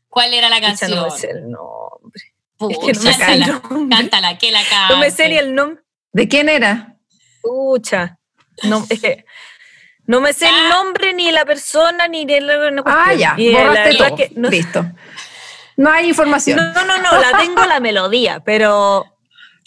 [0.10, 0.92] ¿Cuál, era la canción?
[0.92, 2.24] no me sé el nombre.
[2.58, 3.98] Pucha, es que no me sé el nombre.
[3.98, 4.94] Cántala, que la cante.
[4.94, 5.84] No me sé ni el nombre.
[6.12, 6.98] ¿De quién era?
[7.44, 8.18] Pucha.
[8.64, 9.26] No, es que
[10.08, 12.56] no me sé el nombre ni la persona ni de la.
[12.86, 14.18] ah, ya, borraste todo.
[14.36, 14.86] no, Listo.
[15.76, 16.58] No hay información.
[16.58, 19.06] No, no, no, la tengo la melodía, pero.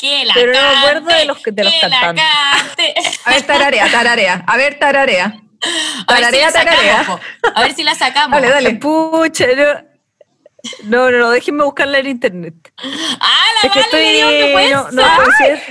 [0.00, 2.24] Que la pero no me acuerdo de los, de los cantantes.
[3.26, 4.44] A ver, tararea, tararea.
[4.46, 5.34] A ver, tararea.
[6.06, 7.20] Tararea, a tararea.
[7.54, 8.40] a ver si la sacamos.
[8.40, 8.76] Dale, dale.
[8.76, 9.89] Pucha, no.
[10.84, 12.54] No, no, no, déjenme buscarla en internet.
[12.76, 15.02] Ah, la es que estoy, no, no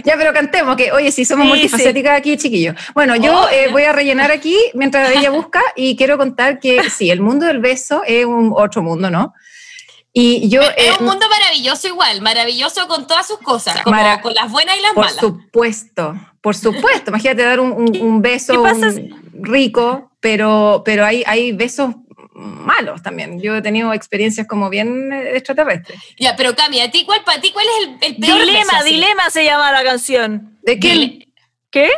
[0.03, 2.75] Ya, pero cantemos, que oye, si somos multifacéticas aquí, chiquillos.
[2.93, 3.49] Bueno, yo oh.
[3.49, 7.45] eh, voy a rellenar aquí mientras ella busca y quiero contar que sí, el mundo
[7.45, 9.33] del beso es un otro mundo, ¿no?
[10.11, 14.51] Y yo, es un mundo maravilloso igual, maravilloso con todas sus cosas, como con las
[14.51, 15.19] buenas y las por malas.
[15.19, 17.11] Por supuesto, por supuesto.
[17.11, 18.65] Imagínate dar un, un, beso
[19.33, 21.93] rico, pero, pero hay, hay besos
[22.39, 23.39] malos también.
[23.41, 25.99] Yo he tenido experiencias como bien extraterrestres.
[26.17, 29.43] Ya, pero Cami, ¿a ti cuál, para ti cuál es el, peor Dilema, Dilema se
[29.45, 30.57] llama la canción.
[30.63, 31.33] ¿De quién?
[31.69, 31.89] ¿Qué?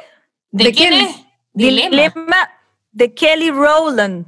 [0.51, 1.15] ¿De, quién, es?
[1.53, 2.51] Dilema.
[2.91, 4.25] de Kelly Rowland.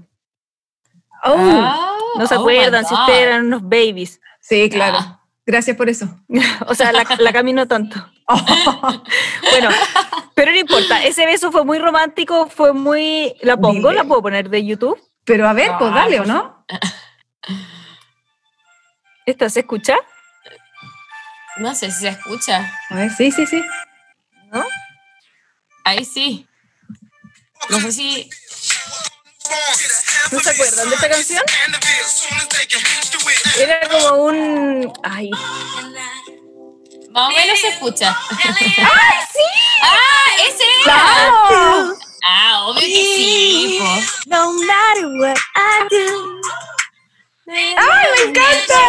[1.25, 4.19] Oh, ah, no se oh acuerdan si ustedes eran unos babies.
[4.41, 4.97] Sí, claro.
[4.99, 5.19] Ah.
[5.45, 6.07] Gracias por eso.
[6.67, 7.97] o sea, la, la camino tanto.
[9.51, 9.69] bueno,
[10.33, 11.03] pero no importa.
[11.03, 13.35] Ese beso fue muy romántico, fue muy.
[13.41, 13.91] ¿La pongo?
[13.91, 14.97] ¿La puedo poner de YouTube?
[15.25, 16.65] Pero a ver, pues dale, ¿o no?
[19.25, 19.95] ¿Esto se escucha?
[21.57, 22.69] No sé si se escucha.
[22.89, 23.63] A ver, sí, sí, sí.
[24.51, 24.65] ¿No?
[25.85, 26.47] Ahí sí.
[27.69, 28.27] No sé si.
[30.31, 31.43] ¿No se acuerdan de esta canción?
[33.59, 34.91] Era como un.
[35.03, 35.29] Ay.
[37.11, 38.17] Más o menos se escucha.
[38.29, 39.39] ¡Ay, sí!
[39.81, 41.93] ¡Ah, ese era!
[42.25, 43.79] Ah, obvio que sí,
[44.27, 46.41] No matter what I do.
[47.47, 48.79] ¡Ay, me encanta!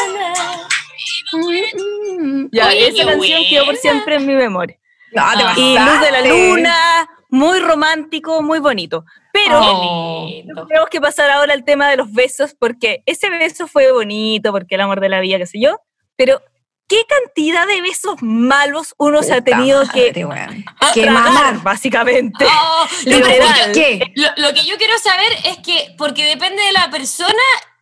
[2.53, 4.79] Ya, esa canción quedó por siempre en mi memoria.
[5.13, 5.23] No,
[5.55, 9.05] te y Luz de la Luna, muy romántico, muy bonito.
[9.33, 10.29] Pero oh.
[10.69, 14.77] tenemos que pasar ahora al tema de los besos, porque ese beso fue bonito, porque
[14.77, 15.81] el amor de la vida, qué sé yo,
[16.17, 16.41] pero
[16.89, 22.45] ¿qué cantidad de besos malos uno se ha tenido que, que mamar, básicamente?
[22.45, 27.33] Oh, lo, que yo quiero saber es que, porque depende de la persona,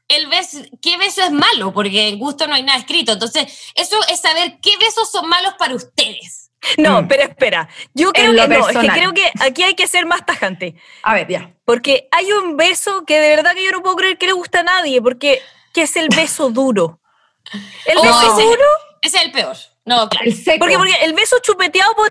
[0.08, 3.12] el beso, qué beso es malo, porque en gusto no hay nada escrito.
[3.12, 6.50] Entonces, eso es saber qué besos son malos para ustedes.
[6.78, 7.08] No, mm.
[7.08, 7.68] pero espera.
[7.92, 10.76] Yo creo que no, es que creo que aquí hay que ser más tajante.
[11.02, 11.52] A ver, ya.
[11.64, 14.60] Porque hay un beso que de verdad que yo no puedo creer que le gusta
[14.60, 15.42] a nadie, porque
[15.74, 17.00] que es el beso duro.
[17.86, 18.64] El oh, beso duro
[19.02, 19.56] ese es el peor.
[19.84, 20.30] No, claro.
[20.58, 22.10] Porque, porque el beso chupeteado puede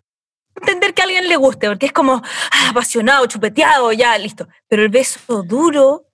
[0.55, 4.47] entender que a alguien le guste, porque es como ah, apasionado, chupeteado, ya, listo.
[4.67, 6.05] Pero el beso duro,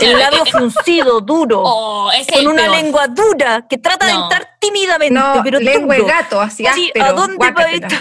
[0.00, 5.40] el labio fruncido, duro, oh, con una lengua dura, que trata de entrar tímidamente, no,
[5.42, 7.96] pero lengua gato, así áspero, ¿A dónde va esto?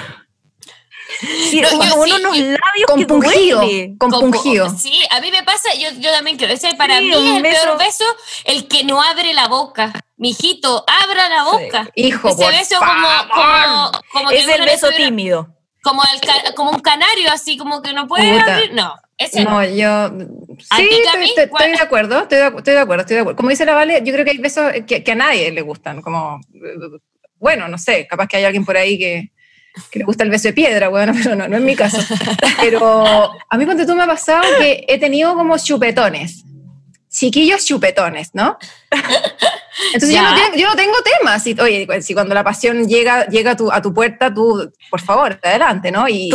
[1.50, 4.70] Sí, uno, unos labios compungido, que compungido.
[4.70, 7.78] Sí, a mí me pasa, yo, yo también creo, ese para mí es el peor
[7.78, 8.06] beso,
[8.46, 9.94] el que no abre la boca.
[10.18, 11.90] Mijito, abra la boca.
[11.96, 15.56] Hijo, ese beso como, como, Es el beso tímido.
[15.84, 18.74] Como, el, como un canario, así como que no puede abrir.
[18.74, 19.64] No, ese no.
[19.64, 20.10] yo.
[20.60, 23.38] Sí, estoy, de acuerdo, estoy de, estoy de, acuerdo, estoy de acuerdo.
[23.38, 26.02] Como dice la Vale, yo creo que hay besos que, que a nadie le gustan.
[26.02, 26.42] Como,
[27.36, 29.32] bueno, no sé, capaz que hay alguien por ahí que,
[29.92, 31.98] que le gusta el beso de piedra, bueno, pero no, no es mi caso.
[32.60, 36.44] Pero a mí cuando tú me ha pasado que he tenido como chupetones,
[37.10, 38.58] chiquillos chupetones, ¿no?
[39.94, 41.46] Entonces yo no, tengo, yo no, tengo, temas.
[41.62, 45.40] oye, si cuando la pasión llega, llega a, tu, a tu puerta, tú, por favor,
[45.42, 46.08] adelante, ¿no?
[46.10, 46.30] Y,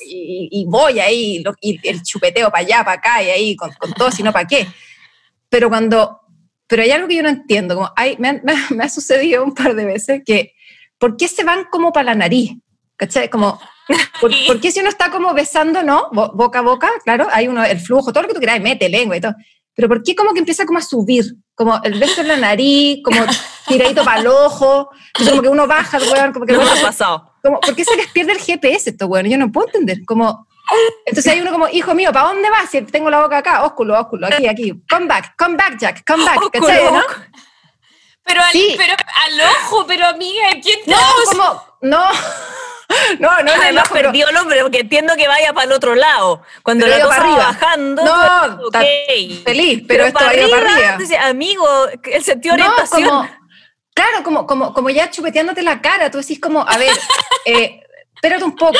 [0.00, 4.10] y, voy ahí, y el chupeteo para allá, para acá, y ahí con, con todo,
[4.10, 4.66] si no, ¿para qué?
[5.48, 6.20] Pero cuando,
[6.66, 9.54] pero hay algo que yo no entiendo, como hay, me, me, me ha sucedido un
[9.54, 10.54] par de veces que,
[10.98, 12.52] ¿por qué se van como para la nariz?
[12.96, 13.28] ¿Cachai?
[13.28, 13.60] Como,
[14.20, 16.08] ¿por, qué si uno está como besando, no?
[16.12, 19.16] Boca a boca, claro, hay uno, el flujo, todo lo que tú quieras, mete lengua
[19.16, 19.34] y todo.
[19.74, 21.24] Pero ¿por qué como que empieza como a subir?
[21.54, 23.20] Como el beso en la nariz, como
[23.66, 25.98] tiradito para el ojo, como que uno baja,
[26.32, 26.54] como que...
[26.54, 27.34] No ha pasado.
[27.42, 29.28] Como, ¿Por qué se les pierde el GPS esto, bueno?
[29.28, 29.98] Yo no puedo entender.
[30.06, 30.46] Como,
[31.04, 32.70] entonces hay uno como, hijo mío, ¿para dónde vas?
[32.70, 34.72] Si tengo la boca acá, ósculo, ósculo, aquí, aquí.
[34.88, 36.50] Come back, come back, Jack, come back.
[36.50, 37.02] ¿Cachai, no?
[38.24, 40.96] Pero al, pero al ojo, pero amiga, ¿quién No,
[41.30, 42.04] como, no.
[43.20, 46.42] No, no, Además no, perdió el hombre porque entiendo que vaya para el otro lado.
[46.62, 49.42] Cuando la cosa va bajando, no, okay.
[49.44, 50.92] feliz, pero, esto va arriba, para arriba.
[50.92, 51.66] Entonces, amigo,
[52.04, 53.08] el sentido de orientación.
[53.08, 53.28] Como,
[53.94, 56.92] claro, como, como, como ya chupeteándote la cara, tú decís como, a ver,
[57.44, 57.80] eh,
[58.14, 58.78] espérate un poco,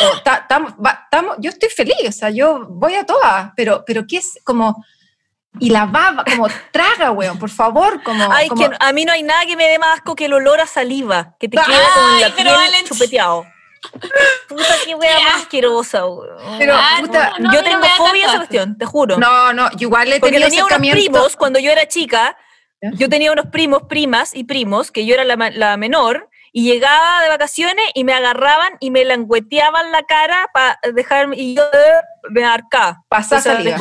[1.38, 4.85] yo estoy feliz, o sea, yo voy a todas, pero, pero ¿qué es como
[5.59, 8.31] y la baba, como traga, weón, por favor, como...
[8.31, 10.61] Ay, que a mí no hay nada que me dé más asco que el olor
[10.61, 13.47] a saliva, que te queda con la piel chupeteado.
[14.49, 16.03] Puta, qué wea más asquerosa,
[16.59, 19.19] Pero, puta, yo tengo fobia a esa cuestión, te juro.
[19.19, 22.37] No, no, igual le Porque tenía unos primos, cuando yo era chica,
[22.81, 27.23] yo tenía unos primos, primas y primos, que yo era la, la menor, y llegaba
[27.23, 31.62] de vacaciones y me agarraban y me langueteaban la cara para dejarme, y yo
[32.31, 33.05] me arcaba.
[33.09, 33.77] Pasá saliva.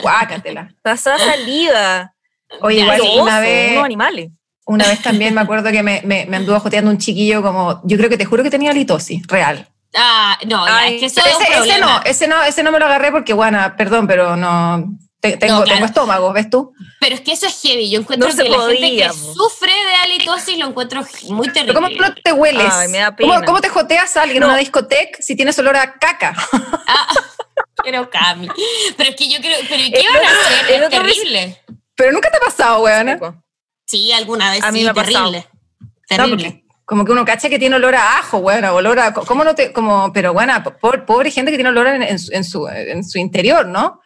[0.00, 0.74] Guácatela.
[0.82, 2.12] Pasá saliva.
[2.60, 3.72] Oye, igual una vez...
[3.72, 4.30] Unos animales.
[4.68, 7.96] Una vez también me acuerdo que me, me, me, anduvo joteando un chiquillo como, yo
[7.96, 9.66] creo que te juro que tenía litosis, real.
[9.96, 13.10] Ah, no, es que eso ese, ese, no, ese no, ese no me lo agarré
[13.10, 14.84] porque, bueno, perdón, pero no,
[15.22, 16.74] tengo, tengo, estómago, ¿ves tú?
[17.00, 17.88] Pero es que eso es heavy.
[17.88, 21.72] Yo encuentro que la gente que sufre de halitosis lo encuentro muy terrible.
[21.72, 22.70] ¿Cómo no te hueles?
[22.70, 23.42] Ay, me da pena.
[23.46, 26.34] ¿Cómo, te joteas a alguien en una discoteca si tienes olor a caca?
[26.86, 27.08] Ah,
[27.82, 28.48] pero Cami.
[28.98, 29.56] Pero es que yo creo.
[29.66, 30.82] ¿Pero qué van a hacer?
[30.82, 31.62] Es terrible.
[31.94, 33.42] Pero nunca te ha pasado, weón.
[33.88, 34.62] Sí, alguna vez.
[34.62, 35.46] A mí me ha terrible.
[36.06, 36.64] Terrible.
[36.84, 39.12] como que uno cacha que tiene olor a ajo, bueno, olor a.
[39.12, 39.72] ¿Cómo no te.?
[39.72, 44.00] Como, pero bueno, pobre, gente que tiene olor en, su, en su interior, ¿no?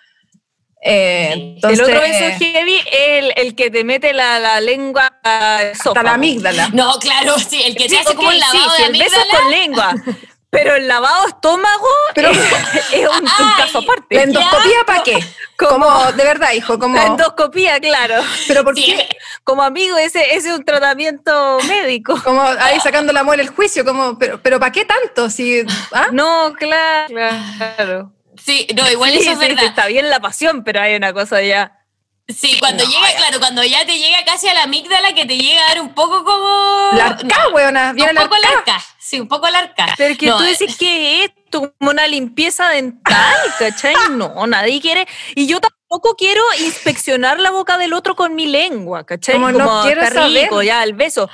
[0.85, 6.71] Eh, el otro beso heavy es el, que te mete la, lengua hasta la amígdala.
[6.73, 9.23] No, claro, sí, el que te hace como un lavado de amígdala.
[9.23, 9.95] El beso con lengua.
[10.53, 12.39] Pero el lavado estómago pero, es,
[13.21, 14.15] un, caso aparte.
[14.15, 15.19] ¿La endoscopía para qué?
[15.57, 16.95] Como, de verdad, hijo, como...
[16.95, 18.17] La endoscopía, claro.
[18.47, 19.09] Pero ¿por qué?
[19.45, 22.21] Como amigo, ese, ese es un tratamiento médico.
[22.23, 25.31] Como ahí sacando la muela el juicio, como, pero, pero ¿para qué tanto?
[25.31, 26.09] Si, ¿ah?
[26.13, 27.15] No, claro,
[27.57, 28.13] claro.
[28.37, 29.65] Sí, no, igual eso es verdad.
[29.65, 31.82] Está bien la pasión, pero hay una cosa ya.
[32.29, 35.61] Sí, cuando llega, claro, cuando ya te llega casi a la amígdala, que te llega
[35.65, 36.91] a dar un poco como.
[36.93, 37.91] La arca, weona.
[37.91, 38.85] Un poco la arca.
[38.99, 39.87] Sí, un poco la arca.
[39.97, 43.95] Pero que tú decís que es esto, como una limpieza dental, ¿cachai?
[44.13, 45.07] No, nadie quiere.
[45.35, 49.35] Y yo tampoco quiero inspeccionar la boca del otro con mi lengua, ¿cachai?
[49.35, 50.49] Como, no quiero saber.
[50.65, 51.29] ya, el beso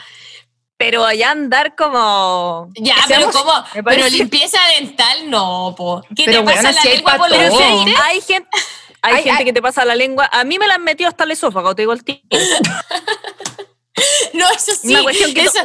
[0.79, 2.71] pero allá andar como.
[2.77, 3.53] Ya, pero como.
[3.85, 6.03] Pero limpieza dental, no, po.
[6.17, 7.61] ¿Qué te pasa la lengua por los
[8.05, 8.49] Hay gente.
[9.03, 10.29] Hay, gente que te pasa la lengua.
[10.33, 12.17] A mí me la han metido hasta el esófago, te digo el tío.
[14.35, 14.89] no, eso sí.
[14.89, 15.61] Una cuestión que eso,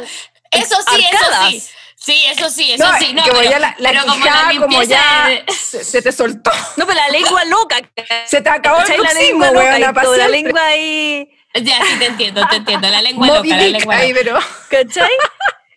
[0.50, 1.62] eso sí, eso sí.
[1.96, 3.14] Sí, eso sí, eso sí.
[3.14, 6.50] No, pero, ya la, pero como, la como ya se, te soltó.
[6.76, 7.80] No, pero la lengua loca.
[8.26, 9.78] Se te acabó el la lengua loca.
[10.16, 11.30] La lengua ahí
[11.62, 12.88] ya, sí, te entiendo, te entiendo.
[12.88, 14.38] La lengua loca, la lengua ahí, pero...
[14.68, 15.10] ¿Cachai?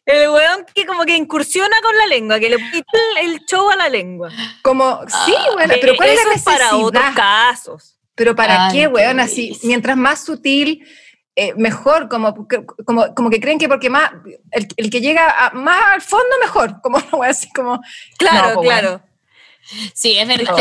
[0.08, 3.76] El weón que como que incursiona con la lengua, que le quita el show a
[3.76, 4.30] la lengua.
[4.62, 6.58] Como, sí, ah, bueno, pero ¿cuál es la necesidad?
[6.58, 8.00] para otros casos.
[8.16, 9.20] Pero ¿para qué, weón?
[9.20, 10.88] Así, mientras más sutil,
[11.36, 12.48] eh, mejor, como,
[12.86, 14.12] como, como que creen que porque más,
[14.52, 16.80] el, el que llega a, más al fondo, mejor.
[16.82, 17.82] Como, así como...
[18.18, 19.02] Claro, claro.
[19.94, 20.56] Sí, es verdad.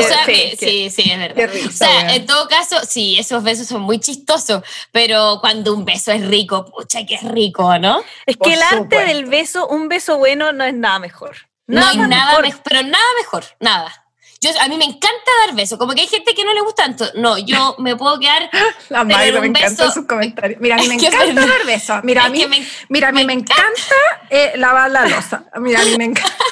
[0.58, 1.50] sí, sí, es verdad.
[1.66, 6.12] o sea, en todo caso, sí, esos besos son muy chistosos, pero cuando un beso
[6.12, 8.02] es rico, pucha, que es rico, ¿no?
[8.26, 11.36] Es que el arte del beso, un beso bueno no es nada mejor.
[11.66, 14.06] no hay nada mejor, pero nada mejor, nada.
[14.40, 16.84] Yo, a mí me encanta dar besos, como que hay gente que no le gusta
[16.84, 17.06] tanto.
[17.14, 18.50] No, yo me puedo quedar.
[18.88, 20.60] La madre me encanta sus comentarios.
[20.60, 22.00] Mira, a mí me encanta dar besos.
[22.04, 23.94] Mira, a mí, me, mira, a mí me, encanta,
[24.30, 25.44] eh, lavar la losa.
[25.56, 26.44] Mira, a mí me encanta.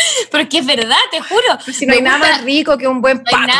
[0.30, 1.58] Porque es verdad, te juro.
[1.72, 3.52] si no hay nada más rico que un buen pato.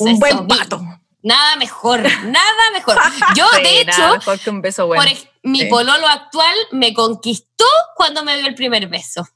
[0.00, 0.82] un buen pato.
[1.22, 2.98] Nada mejor, nada mejor.
[3.36, 4.18] Yo, de hecho,
[4.50, 5.10] un beso bueno.
[5.42, 7.64] mi pololo actual me conquistó
[7.96, 9.26] cuando me dio el primer beso.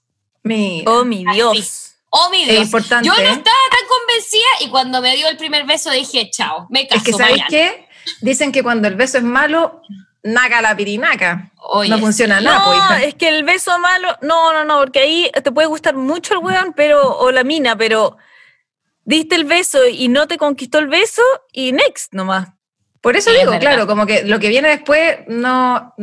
[0.86, 1.94] oh, mi Dios.
[2.10, 2.64] Oh, mi Dios.
[2.64, 6.66] Importante, Yo no estaba tan convencida y cuando me dio el primer beso dije, chao,
[6.68, 6.98] me caso.
[6.98, 7.88] Es que, ¿sabes qué?
[8.20, 9.80] Dicen que cuando el beso es malo,
[10.22, 11.50] naga la pirinaca.
[11.88, 15.52] no funciona nada, No, es que el beso malo, no, no, no, porque ahí te
[15.52, 18.16] puede gustar mucho el weón, pero, o la mina, pero
[19.04, 22.48] diste el beso y no te conquistó el beso y next nomás.
[23.00, 25.94] Por eso digo, claro, como que lo que viene después no.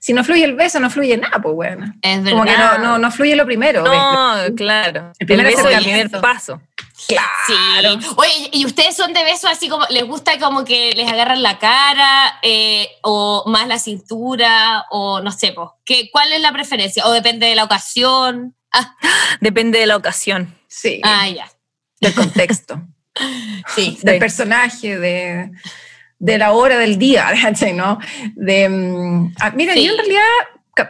[0.00, 1.92] Si no fluye el beso, no fluye nada, pues bueno.
[2.00, 2.30] Es verdad.
[2.32, 3.84] Como que no, no, fluye lo primero.
[3.84, 5.12] No, claro.
[5.18, 6.62] El primer beso es el primer paso.
[7.06, 8.00] Claro.
[8.00, 8.08] Sí.
[8.16, 11.58] Oye, ¿y ustedes son de besos así como, les gusta como que les agarran la
[11.58, 17.06] cara eh, o más la cintura o no sé, pues, ¿qué, ¿cuál es la preferencia?
[17.06, 18.56] ¿O depende de la ocasión?
[18.72, 18.96] Ah.
[19.40, 20.54] Depende de la ocasión.
[20.68, 21.00] Sí.
[21.04, 21.50] Ah, ya.
[22.00, 22.82] Del contexto.
[23.74, 23.98] sí.
[24.02, 25.50] Del personaje, de,
[26.18, 27.32] de, la hora del día,
[27.74, 27.98] ¿no?
[28.34, 30.22] De, mm, ah, miren, yo en realidad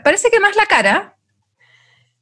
[0.03, 1.17] parece que más la cara.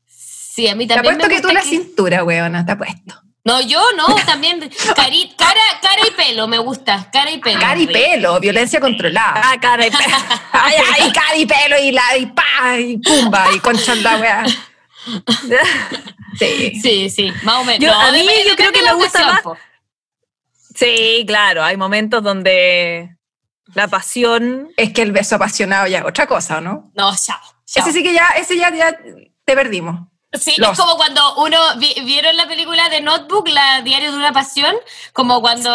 [0.06, 1.18] Sí, a mí también.
[1.18, 3.22] Te apuesto que tú la cintura, weona, te apuesto.
[3.44, 4.60] No, yo no, también
[4.96, 7.60] cara, cara y pelo, me gusta, cara y pelo.
[7.60, 9.42] Cara y pelo, violencia controlada.
[9.44, 10.16] Ah, cara y pelo.
[10.52, 14.44] Ay, ay, cara y pelo y la y pa y pumba y concha la weá.
[16.38, 16.80] Sí.
[16.80, 17.94] sí, sí, más o menos.
[17.94, 19.42] a mí yo creo que me gusta más.
[20.74, 23.16] Sí, claro, hay momentos donde
[23.74, 24.68] la pasión.
[24.76, 26.92] Es que el beso apasionado ya es otra cosa, ¿no?
[26.94, 27.40] No, chao.
[27.74, 28.96] Ese sí que ya, ese ya, ya
[29.44, 30.11] te perdimos.
[30.40, 31.58] Sí, es como cuando uno
[32.04, 34.74] vieron la película de Notebook, la Diario de una Pasión,
[35.12, 35.70] como cuando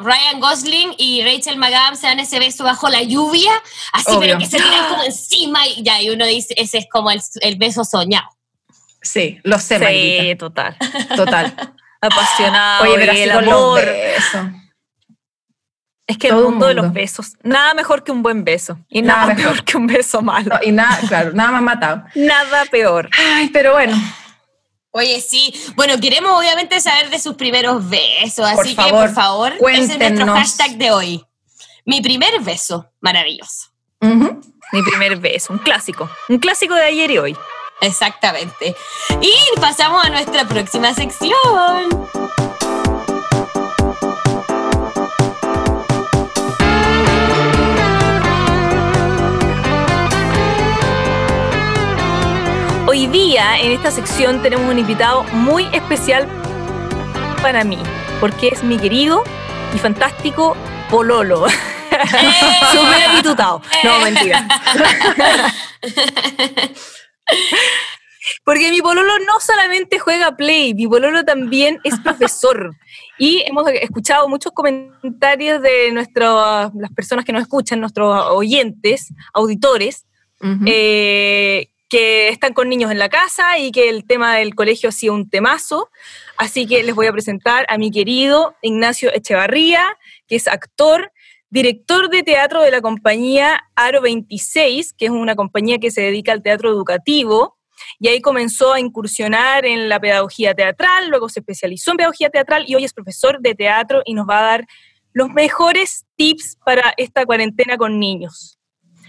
[0.00, 3.52] Ryan Gosling y Rachel McAdams se dan ese beso bajo la lluvia,
[3.92, 7.12] así pero que se tiran como encima y ya, y uno dice, ese es como
[7.12, 8.28] el, el beso soñado.
[9.02, 10.76] Sí, lo sé, Sí, total.
[11.16, 11.54] Total.
[12.00, 12.84] Apasionado.
[12.84, 13.80] Oye, pero el amor.
[13.80, 14.50] Eso.
[16.10, 18.76] Es que el mundo, de los besos, nada mejor que un buen beso.
[18.88, 20.58] Y nada, nada peor que un beso malo.
[20.60, 22.02] y nada, claro, nada más matado.
[22.16, 23.08] Nada peor.
[23.16, 23.96] Ay, pero bueno.
[24.90, 25.54] Oye, sí.
[25.76, 30.34] Bueno, queremos obviamente saber de sus primeros besos, así que por favor, ese es nuestro
[30.34, 31.24] hashtag de hoy.
[31.84, 33.68] Mi primer beso, maravilloso.
[34.00, 37.36] Mi primer beso, un clásico, un clásico de ayer y hoy.
[37.82, 38.74] Exactamente.
[39.20, 42.08] Y pasamos a nuestra próxima sección.
[53.10, 56.28] Día en esta sección tenemos un invitado muy especial
[57.42, 57.78] para mí,
[58.20, 59.24] porque es mi querido
[59.74, 60.56] y fantástico
[60.88, 61.46] Pololo.
[62.72, 63.62] Súper habitutado.
[63.82, 64.46] No, mentira.
[68.44, 72.74] Porque mi pololo no solamente juega play, mi pololo también es profesor.
[73.18, 80.06] Y hemos escuchado muchos comentarios de nuestras, las personas que nos escuchan, nuestros oyentes, auditores,
[81.90, 85.12] que están con niños en la casa y que el tema del colegio ha sido
[85.12, 85.90] un temazo.
[86.38, 89.84] Así que les voy a presentar a mi querido Ignacio Echevarría,
[90.28, 91.12] que es actor,
[91.50, 96.30] director de teatro de la compañía Aro 26, que es una compañía que se dedica
[96.30, 97.58] al teatro educativo.
[97.98, 102.64] Y ahí comenzó a incursionar en la pedagogía teatral, luego se especializó en pedagogía teatral
[102.68, 104.66] y hoy es profesor de teatro y nos va a dar
[105.12, 108.60] los mejores tips para esta cuarentena con niños.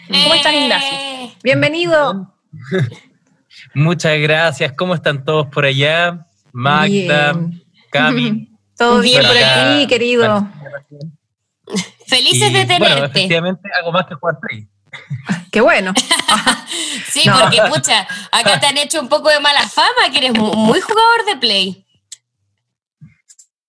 [0.07, 0.97] ¿Cómo estás, Ignacio?
[0.97, 1.33] Eh.
[1.43, 2.40] Bienvenido.
[3.73, 4.73] Muchas gracias.
[4.73, 6.25] ¿Cómo están todos por allá?
[6.51, 7.35] Magda,
[7.91, 8.49] Cami.
[8.77, 10.47] Todo bien por aquí, querido.
[12.07, 12.79] Felices de tenerte.
[12.79, 14.67] Bueno, efectivamente hago más que jugar play.
[15.51, 15.93] Qué bueno.
[17.07, 20.81] sí, porque pucha, acá te han hecho un poco de mala fama, que eres muy
[20.81, 21.85] jugador de play.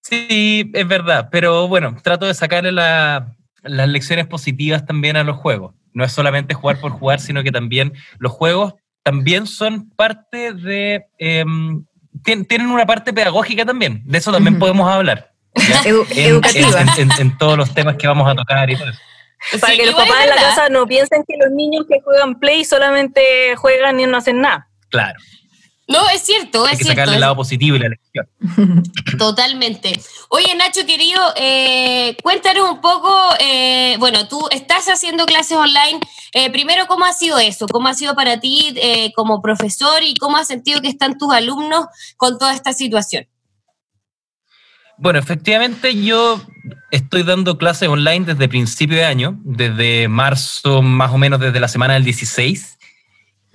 [0.01, 5.75] Sí, es verdad, pero bueno, trato de sacarle las lecciones positivas también a los juegos
[5.95, 11.07] no es solamente jugar por jugar, sino que también los juegos también son parte de...
[11.19, 11.85] Em,
[12.23, 15.33] tienen una parte pedagógica también, de eso también podemos hablar.
[16.17, 16.85] educativa.
[17.19, 19.01] En, todos los temas que vamos a tocar y todo eso.
[19.61, 22.65] Para que los papás de la casa no piensen que los niños que juegan play
[22.65, 24.69] solamente juegan y no hacen nada.
[24.89, 25.19] Claro.
[25.89, 28.27] No, es cierto, es Hay que sacarle el lado positivo y la lección.
[29.19, 29.93] Totalmente.
[30.29, 35.99] Oye, Nacho, querido, eh, cuéntanos un poco, eh, bueno, tú estás haciendo clases online.
[36.35, 37.67] Eh, primero, ¿cómo ha sido eso?
[37.67, 38.75] ¿Cómo ha sido para ti
[39.17, 43.27] como profesor y cómo has sentido que están tus alumnos con toda esta situación?
[44.99, 46.41] Bueno, efectivamente yo
[46.93, 51.67] estoy dando clases online desde principio de año, desde marzo, más o menos desde la
[51.67, 52.79] semana del 16.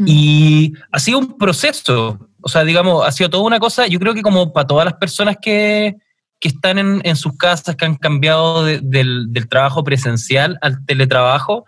[0.06, 4.14] Y ha sido un proceso, o sea, digamos, ha sido toda una cosa, yo creo
[4.14, 5.96] que como para todas las personas que,
[6.40, 11.66] que están en, en, sus casas, que han cambiado del, del, trabajo presencial al teletrabajo,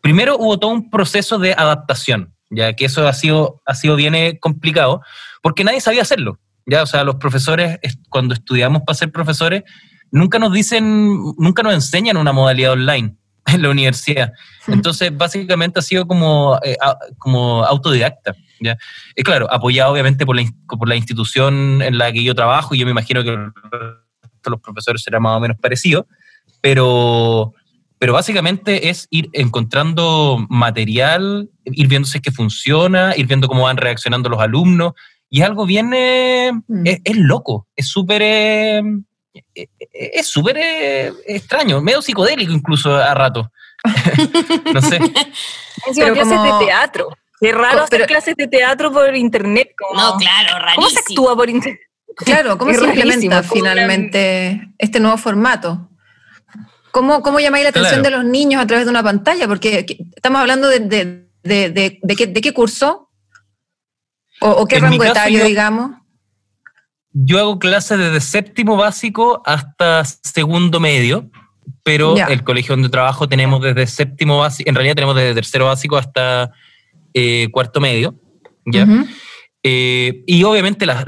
[0.00, 4.14] primero hubo todo un proceso de adaptación, ya que eso ha sido, ha sido bien
[4.14, 5.02] eh, complicado,
[5.42, 6.38] porque nadie sabía hacerlo.
[6.64, 7.78] Ya, o sea, los profesores,
[8.10, 9.62] cuando estudiamos para ser profesores,
[10.10, 13.16] nunca nos dicen, nunca nos enseñan una modalidad online
[13.54, 14.32] en la universidad.
[14.66, 16.76] Entonces, básicamente ha sido como, eh,
[17.18, 18.34] como autodidacta.
[18.60, 18.76] ¿ya?
[19.16, 22.78] Y claro, apoyado obviamente por la, por la institución en la que yo trabajo, y
[22.78, 23.36] yo me imagino que
[24.50, 26.06] los profesores será más o menos parecido,
[26.60, 27.54] pero,
[27.98, 33.62] pero básicamente es ir encontrando material, ir viendo si es que funciona, ir viendo cómo
[33.62, 34.92] van reaccionando los alumnos,
[35.30, 36.86] y es algo bien, eh, mm.
[36.86, 38.82] es, loco, es súper...
[39.54, 40.56] Eh, es súper
[41.26, 43.50] extraño, medio psicodélico incluso a rato.
[44.74, 44.98] no sé.
[45.94, 47.08] Pero clases de teatro.
[47.40, 49.70] Qué raro hacer clases de teatro por internet.
[49.94, 50.74] no, claro, rarísimo.
[50.76, 51.80] ¿Cómo se actúa por internet?
[52.16, 55.88] Claro, ¿cómo se implementa finalmente este nuevo formato?
[56.90, 59.46] ¿Cómo, cómo llamáis la atención de los niños a través de una pantalla?
[59.46, 63.10] Porque estamos hablando de, de, de, de qué, qué, curso
[64.40, 65.92] o, qué rango etario, digamos.
[67.12, 71.30] Yo hago clases desde séptimo básico hasta segundo medio
[71.82, 75.96] pero el colegio donde trabajo tenemos desde séptimo básico, en realidad tenemos desde tercero básico
[75.96, 76.50] hasta
[77.14, 78.14] eh, cuarto medio,
[78.66, 78.86] ¿ya?
[79.62, 81.04] Eh, y obviamente las,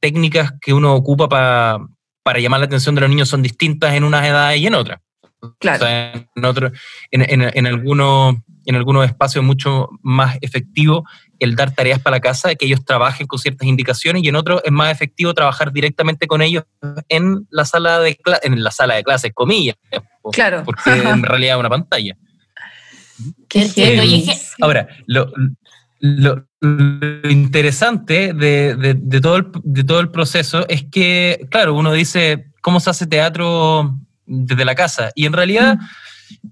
[0.00, 4.26] técnicas que uno ocupa para llamar la atención de los niños son distintas en unas
[4.26, 5.00] edades y en otras.
[5.60, 5.86] Claro.
[5.86, 6.72] en, otro,
[7.12, 11.04] en, en, algunos, en algunos espacios mucho más efectivo
[11.38, 14.60] el dar tareas para la casa, que ellos trabajen con ciertas indicaciones y en otros
[14.64, 16.64] es más efectivo trabajar directamente con ellos
[17.08, 19.76] en la sala de, en la sala de clases, comillas.
[20.32, 20.62] Claro.
[20.64, 22.16] Porque en realidad es una pantalla.
[24.60, 26.46] ahora, lo,
[27.30, 32.90] interesante de, todo el, de todo el proceso es que, claro, uno dice, ¿cómo se
[32.90, 35.10] hace teatro desde la casa?
[35.14, 35.78] Y en realidad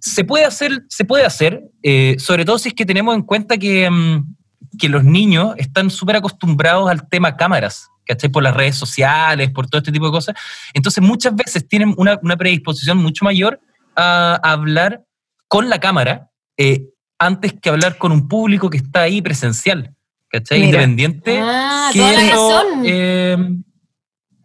[0.00, 3.58] se puede hacer, se puede hacer eh, sobre todo si es que tenemos en cuenta
[3.58, 4.34] que, mm,
[4.78, 7.88] que los niños están súper acostumbrados al tema cámaras.
[8.06, 8.30] ¿cachai?
[8.30, 10.34] Por las redes sociales, por todo este tipo de cosas.
[10.72, 13.60] Entonces muchas veces tienen una, predisposición mucho mayor
[13.96, 15.02] a, hablar
[15.48, 16.86] con la cámara eh,
[17.18, 19.94] antes que hablar con un público que está ahí presencial,
[20.28, 20.62] ¿cachai?
[20.62, 21.38] Independiente.
[21.40, 22.82] Ah, toda la razón.
[22.84, 23.36] Eh,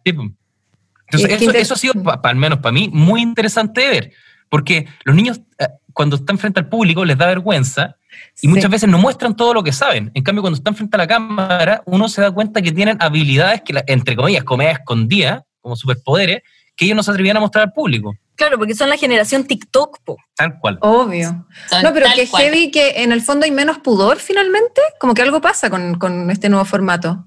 [0.04, 4.12] Entonces, eso, ha sido, al menos para mí, muy interesante de ver,
[4.50, 7.96] porque los niños, eh, cuando están frente al público, les da vergüenza
[8.42, 10.10] y muchas veces no muestran todo lo que saben.
[10.14, 13.62] En cambio, cuando están frente a la cámara, uno se da cuenta que tienen habilidades
[13.62, 16.42] que, entre comillas, comedia escondida, como superpoderes,
[16.76, 18.14] que ellos no se atrevían a mostrar al público.
[18.34, 20.16] Claro, porque son la generación TikTok, po.
[20.34, 20.78] Tal cual.
[20.80, 21.46] Obvio.
[21.82, 25.40] no, pero que heavy que en el fondo hay menos pudor finalmente, como que algo
[25.40, 27.26] pasa con, este nuevo formato.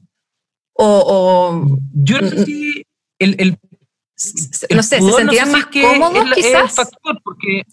[0.74, 2.84] O, Yo no sé si
[3.19, 3.59] el,
[4.69, 6.76] no sé, se sentían más cómodos quizás.
[6.76, 7.63] factor, porque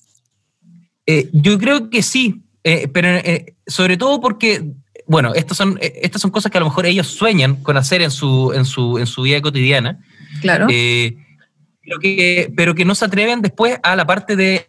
[1.07, 4.73] eh, yo creo que sí, eh, pero eh, sobre todo porque,
[5.07, 8.11] bueno, estas son, estas son cosas que a lo mejor ellos sueñan con hacer en
[8.11, 9.99] su, en su, en su vida cotidiana.
[10.41, 10.67] Claro.
[10.69, 14.67] pero, que, pero que no se atreven después a la parte de,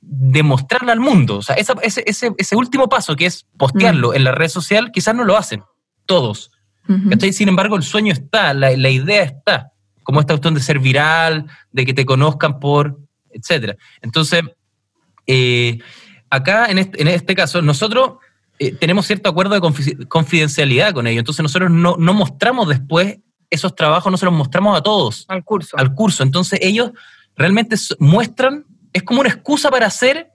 [0.00, 1.38] de mostrarla al mundo.
[1.38, 4.14] O sea, ese, ese, ese, último paso que es postearlo mm.
[4.14, 5.62] en la red social, quizás no lo hacen
[6.06, 6.50] todos.
[7.32, 9.71] Sin embargo, el sueño está, la, la idea está,
[10.02, 12.98] como esta cuestión de ser viral, de que te conozcan por,
[13.30, 13.76] etcétera.
[14.00, 14.42] Entonces,
[15.26, 15.78] eh,
[16.30, 18.14] acá, en este, en este caso, nosotros
[18.58, 23.18] eh, tenemos cierto acuerdo de confidencialidad con ellos, entonces nosotros no, no, mostramos después
[23.50, 25.24] esos trabajos, no se los mostramos a todos.
[25.28, 25.76] Al curso.
[25.76, 26.22] Al curso.
[26.22, 26.92] Entonces ellos
[27.36, 30.30] realmente muestran, es como una excusa para hacer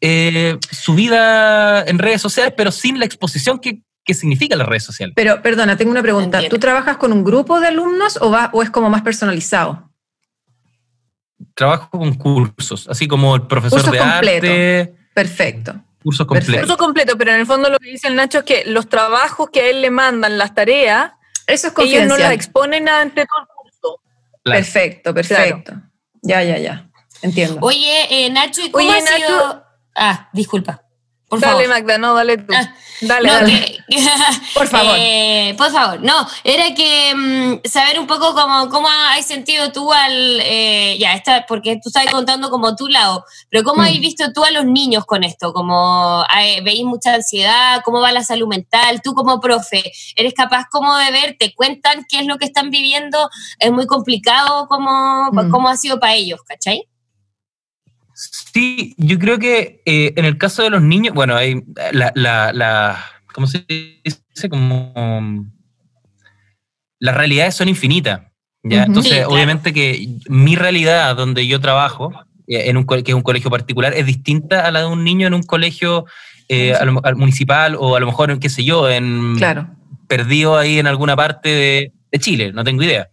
[0.00, 4.84] eh, su vida en redes sociales, pero sin la exposición que, que significa las redes
[4.84, 5.14] sociales.
[5.16, 6.40] Pero, perdona, tengo una pregunta.
[6.48, 9.90] ¿Tú trabajas con un grupo de alumnos o, va, o es como más personalizado?
[11.54, 15.74] Trabajo con cursos, así como el profesor de arte Perfecto.
[16.02, 16.60] Curso completo.
[16.60, 19.48] Curso completo, pero en el fondo lo que dice el Nacho es que los trabajos
[19.50, 21.12] que a él le mandan, las tareas,
[21.46, 24.00] eso es ellos no las exponen ante todo el curso.
[24.42, 25.72] Perfecto, perfecto.
[26.20, 26.90] Ya, ya, ya.
[27.22, 27.58] Entiendo.
[27.62, 29.64] Oye, eh, Nacho, ¿y cómo ha sido?
[29.94, 30.83] Ah, disculpa
[31.30, 32.52] dale, Magda, no, dale tú.
[32.54, 33.84] Ah, dale, dale.
[34.54, 34.94] por favor.
[34.98, 39.92] Eh, por favor, no, era que mm, saber un poco cómo, cómo has sentido tú
[39.92, 40.40] al.
[40.42, 43.86] Eh, ya, está, porque tú estás contando como tu lado, pero ¿cómo mm.
[43.86, 45.52] has visto tú a los niños con esto?
[45.52, 46.24] Como
[46.62, 51.10] veis mucha ansiedad, cómo va la salud mental, tú como profe, ¿eres capaz como de
[51.10, 53.28] ver, te cuentan qué es lo que están viviendo?
[53.58, 55.50] Es muy complicado, ¿cómo, mm.
[55.50, 56.88] cómo ha sido para ellos, ¿cachai?
[58.52, 61.62] Sí, yo creo que eh, en el caso de los niños, bueno, hay
[61.92, 63.04] la, la, la
[63.34, 64.48] ¿cómo se dice?
[64.48, 65.46] Como
[67.00, 68.22] las realidades son infinitas.
[68.62, 68.84] ¿ya?
[68.84, 72.12] Entonces, obviamente que mi realidad donde yo trabajo,
[72.46, 75.26] eh, en un, que es un colegio particular, es distinta a la de un niño
[75.26, 76.06] en un colegio
[76.48, 79.36] eh, al, municipal o a lo mejor, qué sé yo, en
[80.08, 83.10] perdido ahí en alguna parte de, Chile, no tengo idea.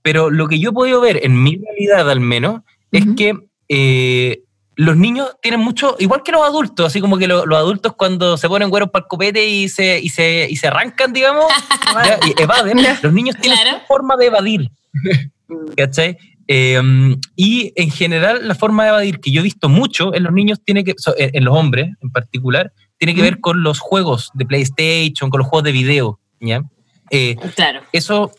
[0.00, 2.62] Pero lo que yo he podido ver en mi realidad al menos
[2.94, 3.34] es que
[3.68, 4.42] eh,
[4.76, 8.48] los niños tienen mucho, igual que los adultos, así como que los adultos cuando se
[8.48, 11.46] ponen güeros para el copete y se, y se, y se arrancan, digamos,
[12.26, 14.70] y evaden, los niños tienen una forma de evadir.
[15.76, 16.16] ¿Cachai?
[16.46, 20.32] Em, y en general la forma de evadir que yo he visto mucho en los
[20.32, 24.44] niños tiene que, en los hombres en particular, tiene que ver con los juegos de
[24.44, 26.20] PlayStation, con los juegos de video.
[26.40, 26.62] ¿ya?
[27.10, 27.82] Eh, claro.
[27.92, 28.32] Eso,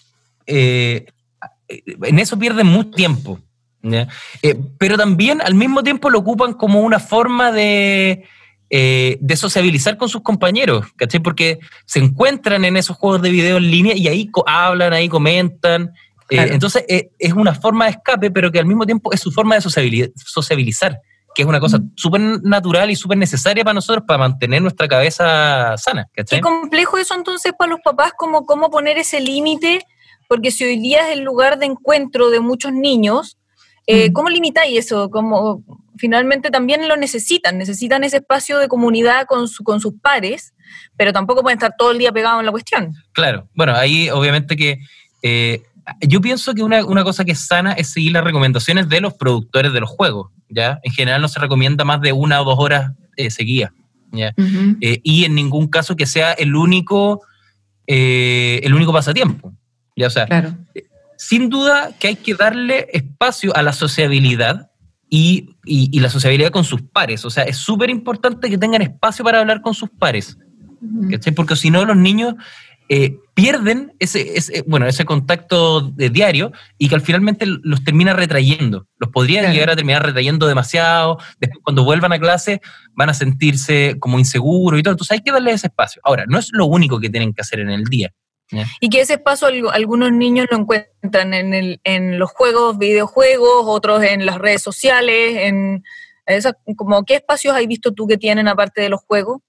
[0.46, 1.06] eh,
[1.68, 3.40] en eso pierden mucho tiempo.
[4.42, 8.26] Eh, pero también al mismo tiempo lo ocupan como una forma de,
[8.70, 11.22] eh, de sociabilizar con sus compañeros, ¿cachai?
[11.22, 15.94] Porque se encuentran en esos juegos de video en línea y ahí hablan, ahí comentan.
[16.30, 19.56] Eh, entonces es una forma de escape, pero que al mismo tiempo es su forma
[19.56, 21.00] de sociabilizar,
[21.36, 25.76] que es una cosa súper natural y súper necesaria para nosotros para mantener nuestra cabeza
[25.78, 26.08] sana.
[26.14, 26.40] ¿cachai?
[26.40, 29.86] Qué complejo eso entonces para los papás, como cómo poner ese límite,
[30.28, 33.38] porque si hoy día es el lugar de encuentro de muchos niños,
[33.88, 35.10] eh, ¿Cómo limitáis eso?
[35.10, 35.64] Como
[35.98, 40.54] finalmente también lo necesitan, necesitan ese espacio de comunidad con, con sus pares,
[40.98, 42.94] pero tampoco pueden estar todo el día pegados en la cuestión.
[43.14, 44.80] Claro, bueno, ahí obviamente que
[45.22, 45.62] eh,
[46.02, 49.72] yo pienso que una, cosa que es sana es seguir las recomendaciones de los productores
[49.72, 50.80] de los juegos, ¿ya?
[50.84, 53.72] En general no se recomienda más de una o dos horas eh, seguidas,
[54.12, 54.34] ¿ya?
[54.38, 57.22] y en ningún caso que sea el único,
[57.86, 59.54] el único pasatiempo,
[59.96, 60.08] ¿ya?
[60.08, 60.56] O sea, claro
[61.18, 64.72] sin duda que hay que darle espacio a la sociabilidad
[65.10, 65.56] y,
[66.00, 67.26] la sociabilidad con sus pares.
[67.26, 70.38] O sea, es súper importante que tengan espacio para hablar con sus pares.
[71.36, 72.36] Porque si no, los niños
[72.88, 78.88] eh, pierden ese, bueno, ese contacto de diario y que al finalmente los termina retrayendo.
[78.98, 81.18] Los podrían llegar a terminar retrayendo demasiado.
[81.40, 82.62] Después, cuando vuelvan a clase,
[82.94, 84.94] van a sentirse como inseguros y todo.
[84.94, 86.02] Entonces, hay que darle ese espacio.
[86.06, 88.12] Ahora, no es lo único que tienen que hacer en el día.
[88.80, 94.04] Y que ese espacio algunos niños lo encuentran en, el, en los juegos, videojuegos, otros
[94.04, 95.84] en las redes sociales, en
[96.26, 99.42] esa, como, ¿qué espacios has visto tú que tienen aparte de los juegos?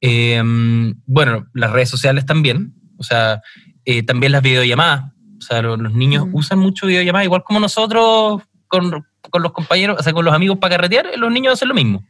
[0.00, 3.40] Em, bueno, las redes sociales también, o sea,
[3.84, 5.12] eh, también las videollamadas.
[5.38, 6.34] O sea, los, niños mm.
[6.34, 10.58] usan mucho videollamadas, igual como nosotros con, con, los compañeros, o sea, con los amigos
[10.58, 12.04] para carretear, los niños hacen lo mismo.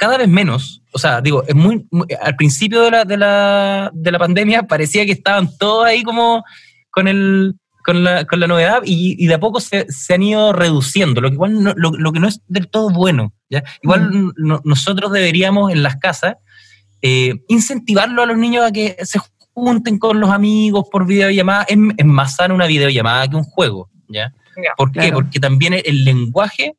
[0.00, 1.86] Cada vez menos, o sea, digo, es muy,
[2.22, 6.42] al principio de la, de, la, de la pandemia parecía que estaban todos ahí como
[6.90, 10.22] con el, con la, con la, novedad y, y, de a poco se, se, han
[10.22, 13.34] ido reduciendo, lo que igual no, lo, lo, que no es del todo bueno.
[13.50, 13.62] ¿ya?
[13.82, 14.60] Igual mm.
[14.64, 16.36] nosotros deberíamos en las casas
[17.02, 19.20] eh, incentivarlo a los niños a que se
[19.52, 21.64] junten con los amigos por videollamada.
[21.64, 23.90] Es, es más sana una videollamada que un juego.
[24.08, 24.32] ¿ya?
[24.76, 25.12] ¿Por qué?
[25.12, 26.76] Porque también el, lenguaje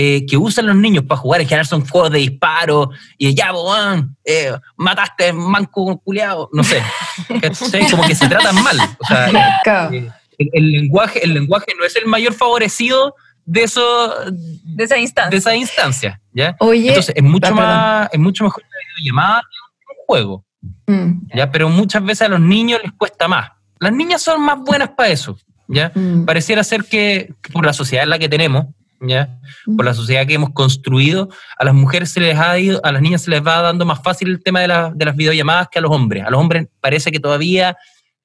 [0.00, 3.50] eh, que usan los niños para jugar en general son juegos de disparo y ya,
[3.50, 6.80] boan, eh, mataste manco culiado, no sé.
[7.90, 8.78] Como que se tratan mal.
[9.00, 14.84] O sea, eh, el, lenguaje, el lenguaje no es el mayor favorecido de eso de
[14.84, 16.54] esa instancia, de esa instancia ¿ya?
[16.60, 20.44] Entonces es mucho más es mucho mejor una videollamada que un juego.
[20.86, 21.36] Mm.
[21.36, 21.50] ¿ya?
[21.50, 23.50] Pero muchas veces a los niños les cuesta más.
[23.80, 25.36] Las niñas son más buenas para eso.
[25.66, 25.90] ¿ya?
[25.92, 26.24] Mm.
[26.24, 28.66] Pareciera ser que, por la sociedad en la que tenemos,
[29.00, 29.38] ¿ya?
[29.76, 31.28] Por la sociedad que hemos construido,
[31.58, 34.02] a las mujeres se les ha ido, a las niñas se les va dando más
[34.02, 36.24] fácil el tema de, de las videollamadas que a los hombres.
[36.24, 37.76] A los hombres parece que todavía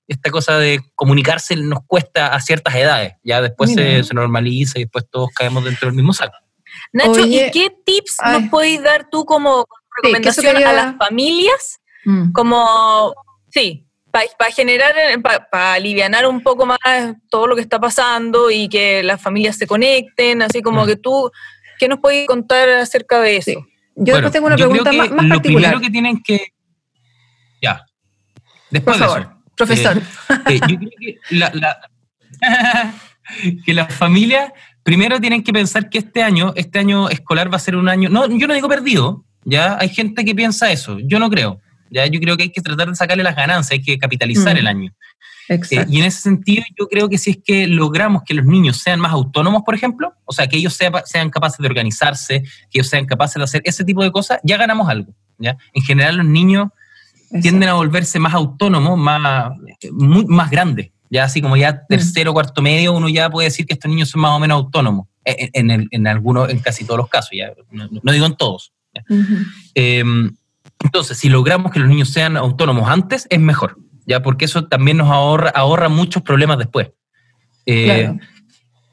[0.07, 3.13] esta cosa de comunicarse nos cuesta a ciertas edades.
[3.23, 6.37] Ya después se, normaliza y después todos caemos dentro del mismo saco.
[6.91, 9.65] Nacho, ¿y qué tips nos podéis dar tú como
[10.01, 11.79] recomendación a las familias?
[12.05, 12.31] Mm.
[12.31, 13.13] Como,
[13.49, 13.82] sí,
[14.37, 14.93] para generar,
[15.23, 16.77] para pa aliviar un poco más
[17.29, 21.31] todo lo que está pasando y que las familias se conecten, así como que tú,
[21.79, 23.65] ¿qué nos puedes contar acerca de eso?
[23.95, 25.73] Yo después tengo una pregunta más, más, lo particular.
[25.73, 26.47] Lo primero que tienen que...
[27.61, 27.83] Ya.
[28.69, 30.01] Después Por favor, profesor.
[30.47, 31.79] Eh, yo creo que la, la
[33.65, 34.51] que las familias
[34.83, 38.09] primero tienen que pensar que este año, este año escolar va a ser un año,
[38.09, 41.59] no, yo no digo perdido, ya hay gente que piensa eso, yo no creo.
[41.93, 42.05] ¿Ya?
[42.07, 44.67] Yo creo que hay que tratar de sacarle las ganancias, hay que capitalizar el mm.
[44.67, 44.93] año.
[45.49, 48.77] Eh, y en ese sentido, yo creo que si es que logramos que los niños
[48.77, 52.87] sean más autónomos, por ejemplo, o sea, que ellos sean capaces de organizarse, que ellos
[52.87, 55.13] sean capaces de hacer ese tipo de cosas, ya ganamos algo.
[55.37, 55.57] ¿ya?
[55.73, 56.69] En general, los niños
[57.41, 59.51] tienden a volverse más autónomos, más,
[59.91, 60.91] muy, más grandes.
[61.09, 61.77] Ya así como ya mm.
[61.89, 65.07] tercero, cuarto medio, uno ya puede decir que estos niños son más o menos autónomos.
[65.25, 68.71] Eh, en, en, en algunos, en casi todos los casos, ya no, digo en todos.
[70.83, 74.21] Entonces, si logramos que los niños sean autónomos antes, es mejor, ¿ya?
[74.21, 76.91] Porque eso también nos ahorra, ahorra muchos problemas después.
[77.65, 78.13] Eh,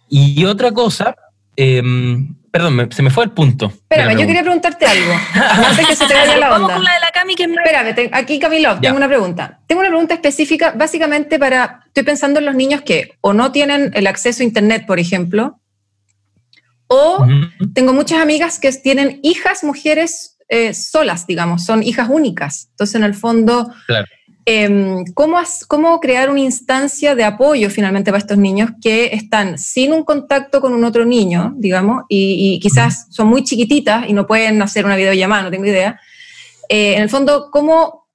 [0.08, 1.16] y otra cosa,
[1.56, 3.66] em, perdón, se me fue el punto.
[3.66, 5.12] Espérame, yo quería preguntarte algo.
[5.68, 6.58] Antes que se te vaya la onda.
[6.58, 9.60] Vamos con la de la Cami, que es Espérame, aquí Camilo, tengo una pregunta.
[9.66, 13.90] Tengo una pregunta específica, básicamente para, estoy pensando en los niños que o no tienen
[13.94, 15.60] el acceso a Internet, por ejemplo,
[16.92, 17.24] o
[17.72, 22.66] tengo muchas amigas que tienen hijas, mujeres eh, solas, digamos, son hijas únicas.
[22.72, 23.72] Entonces, en el fondo,
[24.44, 25.38] em, ¿cómo,
[25.68, 30.60] ¿cómo, crear una instancia de apoyo finalmente para estos niños que están sin un contacto
[30.60, 34.96] con un otro niño, digamos, y, quizás son muy chiquititas y no pueden hacer una
[34.96, 36.00] videollamada, no tengo idea?
[36.68, 38.08] Eh, en el fondo, ¿cómo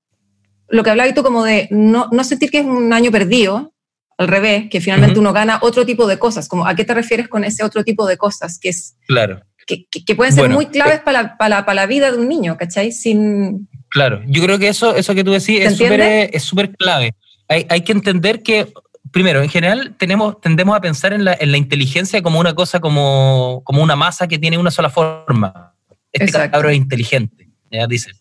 [0.68, 3.72] lo que hablabas tú como de no, no sentir que es un año perdido,
[4.18, 7.30] al revés, que finalmente uno gana otro tipo de cosas, como a qué te refieres
[7.30, 11.24] con ese otro tipo de cosas, que es claro que, pueden ser muy claves para,
[11.24, 12.92] la, para, la, vida de un niño, ¿cachai?
[12.92, 13.68] Sin...
[13.90, 17.16] Claro, yo creo que eso, eso que tú decís es súper es super clave.
[17.48, 18.72] Hay, hay, que entender que,
[19.12, 22.80] primero, en general tenemos, tendemos a pensar en la, en la inteligencia como una cosa,
[22.80, 25.74] como, como una masa que tiene una sola forma.
[26.12, 28.12] Este cabrón es inteligente, ya dice.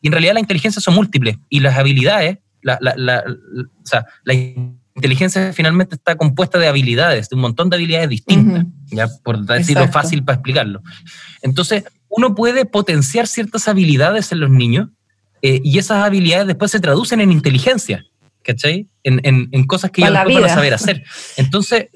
[0.00, 4.06] Y en realidad la inteligencia son múltiples y las habilidades, la, la, la, o sea,
[4.24, 4.34] la
[4.94, 9.88] inteligencia finalmente está compuesta de habilidades, de un montón de habilidades distintas, ya por decirlo
[9.88, 10.82] fácil para explicarlo.
[11.42, 14.88] Entonces, uno puede potenciar ciertas habilidades en los niños
[15.42, 18.04] eh, y esas habilidades después se traducen en inteligencia,
[18.42, 18.88] ¿cachai?
[19.04, 21.04] En, en, cosas que ellos van a saber hacer.
[21.36, 21.88] Entonces,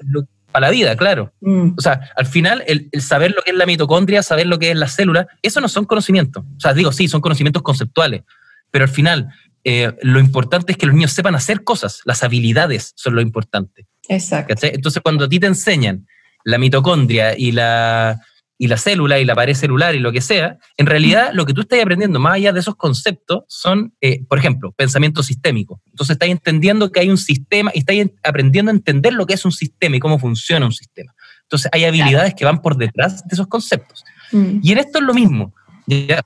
[0.51, 1.33] para la vida, claro.
[1.41, 1.71] Mm.
[1.77, 4.71] O sea, al final, el, el, saber lo que es la mitocondria, saber lo que
[4.71, 6.43] es la célula, eso no son conocimientos.
[6.45, 8.23] O sea, digo, sí, son conocimientos conceptuales,
[8.71, 9.29] pero al final,
[9.67, 13.87] eh, lo importante es que los niños sepan hacer cosas, las habilidades son lo importante.
[14.07, 14.53] Exacto.
[14.61, 16.07] Entonces, cuando a ti te enseñan
[16.43, 18.21] la mitocondria y la,
[18.59, 21.53] y la célula y la pared celular y lo que sea, en realidad lo que
[21.53, 25.81] tú estás aprendiendo más allá de esos conceptos son, eh, por ejemplo, pensamiento sistémico.
[25.87, 29.43] Entonces estás entendiendo que hay un sistema y estás aprendiendo a entender lo que es
[29.45, 31.15] un sistema y cómo funciona un sistema.
[31.41, 34.03] Entonces hay habilidades que van por detrás de esos conceptos.
[34.31, 34.59] Mm.
[34.61, 35.55] Y en esto es lo mismo.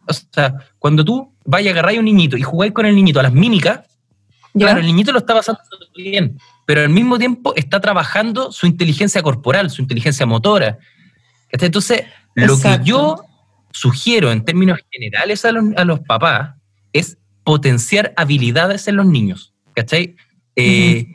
[0.08, 3.20] O sea, cuando tú vayas a agarrar a un niñito y jugáis con el niñito
[3.20, 3.82] a las mímicas,
[4.54, 5.62] Claro, el niñito lo está pasando
[5.96, 10.80] bien, pero al mismo tiempo está trabajando su inteligencia corporal, su inteligencia motora.
[11.52, 13.24] Entonces, lo que yo
[13.72, 16.56] sugiero en términos generales a los, papás
[16.94, 19.54] es potenciar habilidades en los niños.
[19.76, 20.16] ¿Cachai?
[20.56, 21.08] Eh,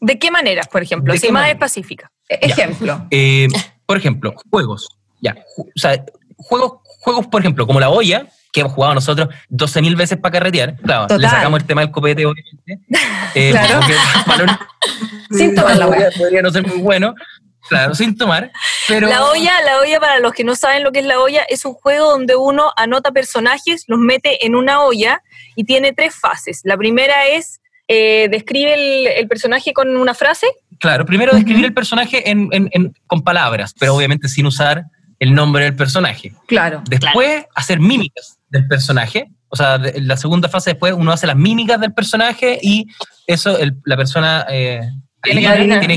[0.00, 1.14] ¿De qué maneras, por ejemplo?
[1.16, 2.10] Si más específica.
[2.28, 3.06] Ejemplo.
[3.10, 3.48] Eh,
[3.84, 4.88] por ejemplo, juegos.
[5.20, 5.36] Ya.
[5.58, 6.04] O sea,
[6.36, 10.76] juegos, juegos, por ejemplo, como la olla, que hemos jugado nosotros 12.000 veces para carretear.
[10.76, 12.86] Claro, le sacamos el tema del copete, obviamente.
[13.34, 13.50] Eh,
[14.26, 14.48] claro.
[15.30, 16.10] sin tomar la olla.
[16.16, 17.14] Podría no ser muy bueno.
[17.68, 18.52] Claro, sin tomar.
[18.86, 19.08] Pero...
[19.08, 21.64] La olla, la olla, para los que no saben lo que es la olla, es
[21.64, 25.22] un juego donde uno anota personajes, los mete en una olla
[25.56, 26.60] y tiene tres fases.
[26.64, 30.46] La primera es eh, describe el, personaje con una frase.
[30.78, 32.22] Claro, primero describir el personaje
[33.06, 34.84] con palabras, pero obviamente sin usar
[35.18, 36.32] el nombre del personaje.
[36.46, 36.82] Claro.
[36.88, 39.30] Después hacer mímicas del personaje.
[39.48, 42.86] O sea, la segunda fase después uno hace las mímicas del personaje y
[43.26, 44.80] eso la persona eh,
[45.22, 45.40] tiene,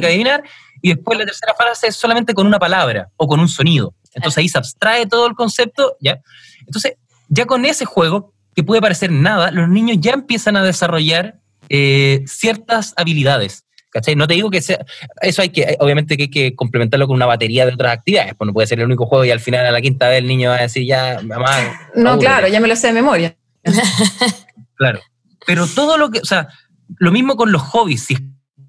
[0.01, 0.43] que adivinar.
[0.81, 3.93] Y después la tercera fase es solamente con una palabra o con un sonido.
[4.13, 6.19] Entonces ahí se abstrae todo el concepto, ¿ya?
[6.61, 6.93] Entonces,
[7.27, 12.23] ya con ese juego, que puede parecer nada, los niños ya empiezan a desarrollar eh,
[12.25, 13.65] ciertas habilidades.
[13.95, 14.13] ¿Cachai?
[14.17, 14.85] No te digo que sea.
[15.21, 18.33] Eso hay que, obviamente, que hay que complementarlo con una batería de otras actividades.
[18.37, 20.27] Pues no puede ser el único juego y al final, a la quinta vez, el
[20.27, 21.49] niño va a decir ya, mamá.
[21.95, 23.37] No, claro, ya me lo sé de memoria.
[24.75, 24.99] claro.
[25.47, 26.19] Pero todo lo que.
[26.19, 26.49] O sea,
[26.97, 28.03] lo mismo con los hobbies.
[28.03, 28.17] Si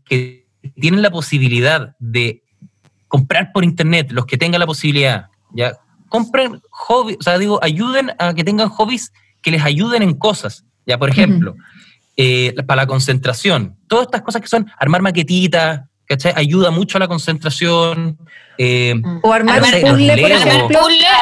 [0.04, 0.46] que
[0.80, 2.44] tienen la posibilidad de
[3.08, 5.76] comprar por internet, los que tengan la posibilidad, ya
[6.08, 9.12] compren hobbies, o sea, digo, ayuden a que tengan hobbies
[9.42, 10.64] que les ayuden en cosas.
[10.86, 11.56] Ya, por ejemplo,
[12.16, 13.76] eh, para la concentración.
[13.86, 16.32] Todas estas cosas que son armar maquetitas, ¿cachai?
[16.36, 18.18] Ayuda mucho a la concentración.
[18.58, 20.80] Eh, o armar, puzzles, por ejemplo.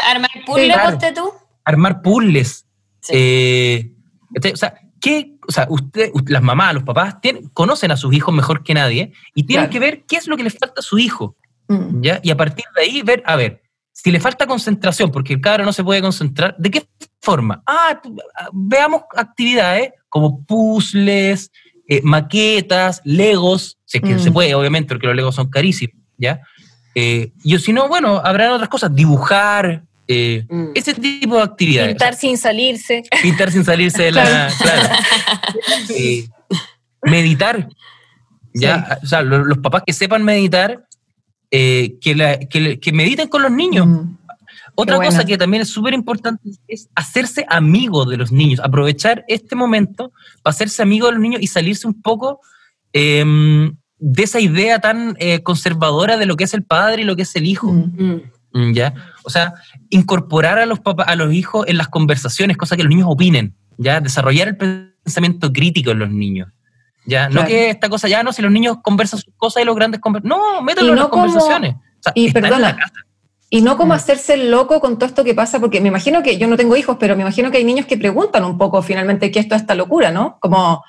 [0.08, 1.32] Armar puzzles, tú.
[1.64, 2.66] Armar puzzles.
[3.08, 3.90] Eh,
[4.52, 8.34] o sea, ¿qué, o sea usted, las mamás, los papás, tienen, conocen a sus hijos
[8.34, 10.98] mejor que nadie y tienen que ver qué es lo que les falta a su
[10.98, 11.36] hijo.
[11.68, 12.02] Mm.
[12.02, 12.20] ¿ya?
[12.22, 15.64] Y a partir de ahí ver, a ver, si le falta concentración, porque el cabro
[15.64, 16.86] no se puede concentrar, ¿de qué
[17.22, 17.62] forma?
[17.66, 18.00] Ah,
[18.52, 21.50] veamos actividades como puzzles,
[21.88, 24.32] eh, maquetas, legos, si es que se mm.
[24.32, 26.40] puede, obviamente, porque los legos son carísimos, ¿ya?
[26.94, 30.66] Eh, y si no, bueno, habrán otras cosas, dibujar, eh, mm.
[30.76, 31.88] ese tipo de actividades.
[31.88, 33.02] Pintar sin salirse.
[33.22, 34.52] Pintar sin salirse de la...
[34.56, 34.88] claro.
[37.02, 37.68] meditar,
[38.52, 39.00] ¿ya?
[39.02, 40.86] O sea, los, papás que sepan meditar,
[41.50, 43.88] que, que, mediten con los niños.
[43.88, 44.18] Mm.
[44.76, 49.54] Otra cosa que también es súper importante es hacerse amigo de los niños, aprovechar este
[49.54, 50.12] momento
[50.42, 52.40] para hacerse amigo de los niños y salirse un poco
[52.92, 57.16] em, de esa idea tan eh, conservadora de lo que es el padre y lo
[57.16, 57.72] que es el hijo.
[57.72, 58.22] Mm.
[58.52, 58.94] Mm, ¿Ya?
[59.24, 59.54] O sea,
[59.90, 63.54] incorporar a los, papás, a los hijos en las conversaciones, cosas que los niños opinen,
[63.78, 64.00] ¿ya?
[64.00, 66.48] Desarrollar el pensamiento crítico en los niños.
[67.06, 67.28] ¿Ya?
[67.28, 70.00] No que esta cosa ya no, si los niños conversan sus cosas y los grandes
[70.00, 70.28] conversan.
[70.28, 71.74] No, mételo en las conversaciones.
[72.14, 72.76] y perdona,
[73.54, 73.96] y no como mm.
[73.96, 76.96] hacerse loco con todo esto que pasa, porque me imagino que yo no tengo hijos,
[76.98, 79.76] pero me imagino que hay niños que preguntan un poco finalmente qué es toda esta
[79.76, 80.38] locura, ¿no?
[80.40, 80.82] Como,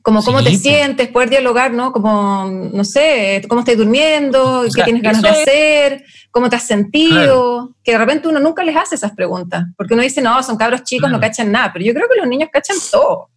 [0.00, 1.90] como cómo te sientes, poder dialogar, ¿no?
[1.90, 7.74] Como, no sé, cómo estás durmiendo, qué tienes ganas de hacer, cómo te has sentido,
[7.82, 10.84] que de repente uno nunca les hace esas preguntas, porque uno dice, no, son cabros
[10.84, 13.28] chicos, no cachan nada, pero yo creo que los niños cachan todo.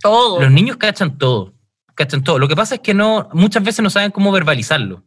[0.00, 0.40] Todo.
[0.40, 1.54] Los niños cachan todo,
[1.94, 2.40] cachan todo.
[2.40, 5.04] Lo que pasa es que no, muchas veces no saben cómo verbalizarlo.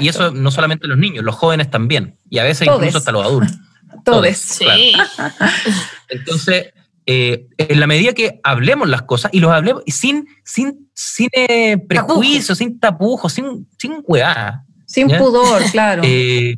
[0.00, 2.16] Y eso no solamente los niños, los jóvenes también.
[2.28, 3.56] Y a veces incluso hasta los adultos.
[4.04, 4.36] Todos.
[4.36, 4.66] Sí.
[6.08, 6.72] Entonces,
[7.06, 11.78] eh, en la medida que hablemos las cosas y los hablemos sin, sin, sin eh,
[11.78, 14.64] prejuicios, sin tapujos, sin, sin hueá.
[14.86, 16.02] Sin pudor, claro.
[16.04, 16.56] Eh,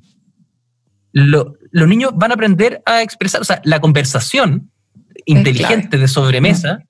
[1.13, 4.71] los niños van a aprender a expresar, o sea, la conversación
[5.27, 6.81] inteligente de sobremesa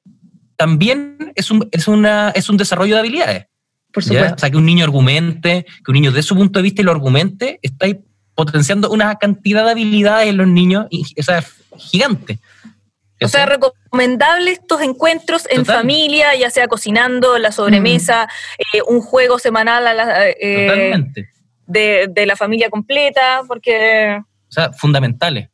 [0.56, 3.46] también es un, es, una, es un desarrollo de habilidades.
[3.93, 4.34] Por supuesto.
[4.34, 6.84] O sea, que un niño argumente, que un niño de su punto de vista y
[6.84, 7.86] lo argumente, está
[8.34, 11.45] potenciando una cantidad de habilidades en los niños, o sea,
[11.76, 12.38] gigante.
[13.24, 18.76] O sea, recomendable estos encuentros en familia, ya sea cocinando, la sobremesa, mm.
[18.76, 21.05] eh, un juego semanal a la, eh,
[21.66, 24.18] de, de, la familia completa, porque...
[24.18, 25.49] O sea, fundamentales,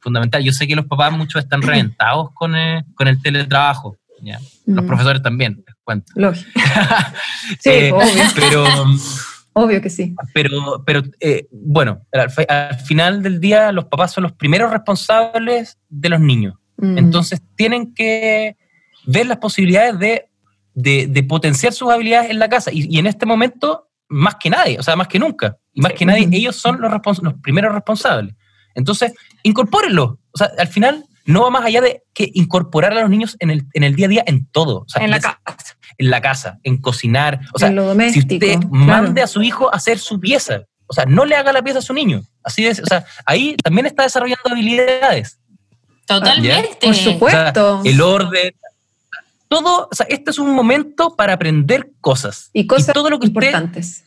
[0.00, 0.42] fundamental.
[0.44, 4.40] Yo sé que los papás muchos están reventados con, el, con el teletrabajo, ¿ya?
[4.66, 4.86] los mm.
[4.86, 6.12] profesores también cuento.
[6.16, 6.50] Lógico.
[7.60, 8.22] sí, eh, obvio.
[8.34, 8.64] Pero,
[9.52, 10.14] obvio que sí.
[10.32, 16.08] Pero, pero eh, bueno, al, final del día los papás son los primeros responsables de
[16.08, 16.54] los niños.
[16.78, 16.98] Mm.
[16.98, 18.56] Entonces tienen que
[19.06, 22.70] ver las posibilidades de, de, potenciar sus habilidades en la casa.
[22.72, 25.56] Y, en este momento, más que nadie, o sea, más que nunca.
[25.72, 26.90] Y más que nadie, ellos son los,
[27.22, 28.34] los primeros responsables.
[28.74, 29.12] Entonces,
[29.42, 30.18] incorpórenlo.
[30.32, 33.50] O sea, al final no va más allá de que incorporar a los niños en
[33.50, 34.86] el, en el día a día en todo.
[34.96, 35.38] en la casa.
[35.96, 37.40] En la casa, en cocinar.
[37.52, 38.68] O sea, En lo doméstico, si usted claro.
[38.70, 41.78] mande a su hijo a hacer su pieza, o sea, no le haga la pieza
[41.78, 42.22] a su niño.
[42.42, 45.38] Así es, o sea, ahí también está desarrollando habilidades.
[46.06, 46.86] Totalmente.
[46.86, 47.78] Por supuesto.
[47.78, 48.52] O sea, el orden.
[49.48, 52.50] Todo, o sea, este es un momento para aprender cosas.
[52.52, 54.04] Y cosas todo lo que usted- importantes.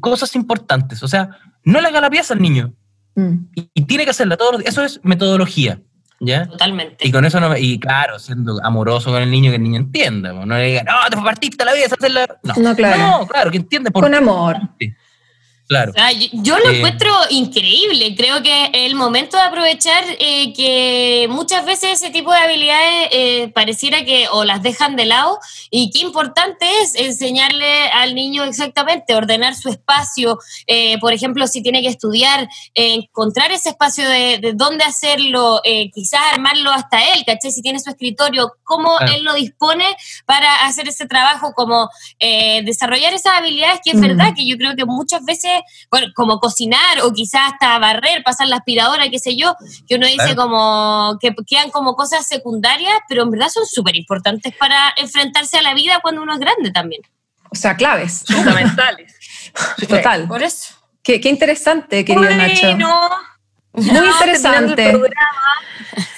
[0.00, 1.02] cosas importantes.
[1.02, 1.30] O sea,
[1.64, 2.72] no le haga la pieza al niño.
[3.14, 3.34] Mm.
[3.54, 4.72] Y, y tiene que hacerla todos los días.
[4.72, 5.80] Eso es metodología.
[6.22, 6.46] ¿Ya?
[6.46, 7.06] Totalmente.
[7.06, 9.78] Y con eso no me- y claro, siendo amoroso con el niño, que el niño
[9.78, 10.32] entienda.
[10.34, 12.26] No le diga, no, te partiste la vida, hacerla.
[12.42, 12.98] No, No, claro.
[12.98, 14.56] No, claro, que entiende por Con amor.
[14.78, 14.94] qué.
[15.70, 15.92] Claro.
[15.92, 16.78] O sea, yo, yo lo Eh.
[16.78, 18.16] encuentro increíble.
[18.16, 23.52] Creo que el momento de aprovechar eh, que muchas veces ese tipo de habilidades eh,
[23.54, 25.38] pareciera que o las dejan de lado
[25.70, 30.38] y qué importante es enseñarle al niño exactamente, ordenar su espacio.
[30.66, 35.60] eh, por ejemplo, si tiene que estudiar, encontrar ese espacio de, de dónde hacerlo,
[35.94, 37.52] quizás armarlo hasta él, ¿caché?
[37.52, 39.12] Si tiene su escritorio, cómo Claro.
[39.12, 39.84] él lo dispone
[40.26, 44.00] para hacer ese trabajo, como eh, desarrollar esas habilidades que es Mm.
[44.00, 45.59] verdad que yo creo que muchas veces
[45.90, 49.54] bueno, como cocinar o quizás hasta barrer, pasar la aspiradora, qué sé yo,
[49.88, 50.36] que uno dice Claro.
[50.42, 55.62] como que quedan como cosas secundarias, pero en verdad son súper importantes para enfrentarse a
[55.62, 57.02] la vida cuando uno es grande también.
[57.50, 58.24] O sea, claves.
[58.26, 59.14] Fundamentales.
[59.88, 60.28] Total.
[60.28, 60.74] Por eso.
[61.02, 62.66] Qué, qué interesante, querido Nacho.
[62.66, 63.08] Bueno,
[63.72, 65.00] Muy No, terminando interesante.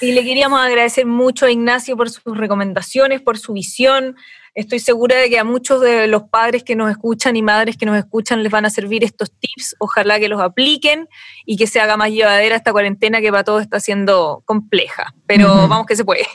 [0.01, 4.17] y le queríamos agradecer mucho a Ignacio por sus recomendaciones, por su visión.
[4.55, 7.87] Estoy segura de que a muchos de los padres que nos escuchan y madres que
[7.87, 9.77] nos escuchan les van a servir estos tips.
[9.79, 11.09] Ojalá que los apliquen
[11.47, 15.15] y que se haga más llevadera esta cuarentena que para todos está siendo compleja.
[15.27, 16.27] Pero vamos que se puede.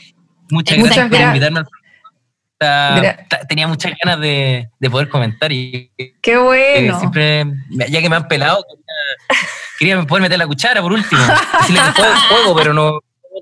[0.49, 1.67] Muchas, Muchas gracias por invitarme al
[3.47, 6.97] Tenía muchas ganas de, de poder comentar y Qué que bueno.
[6.97, 11.21] siempre, ya que me han pelado, quería, quería poder meter la cuchara por último.
[11.59, 12.99] Decirle que juego, juego, pero no,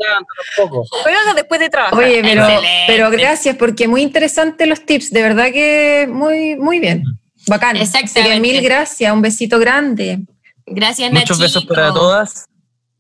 [0.08, 0.28] no tanto
[0.58, 0.88] tampoco.
[1.04, 1.98] Pero después de trabajar.
[2.00, 2.84] Oye, pero, Excelente.
[2.88, 7.04] pero gracias, porque muy interesantes los tips, de verdad que muy, muy bien.
[7.48, 7.76] Bacán.
[7.78, 8.22] Exactamente.
[8.22, 10.20] Así que mil gracias, un besito grande
[10.68, 12.46] Gracias, Muchos besos para todas.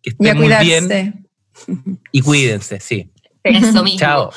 [0.03, 0.65] Que y a muy cuidarse.
[0.65, 1.27] bien
[2.11, 3.09] y cuídense, sí.
[3.43, 3.99] Eso mismo.
[3.99, 4.29] Chao.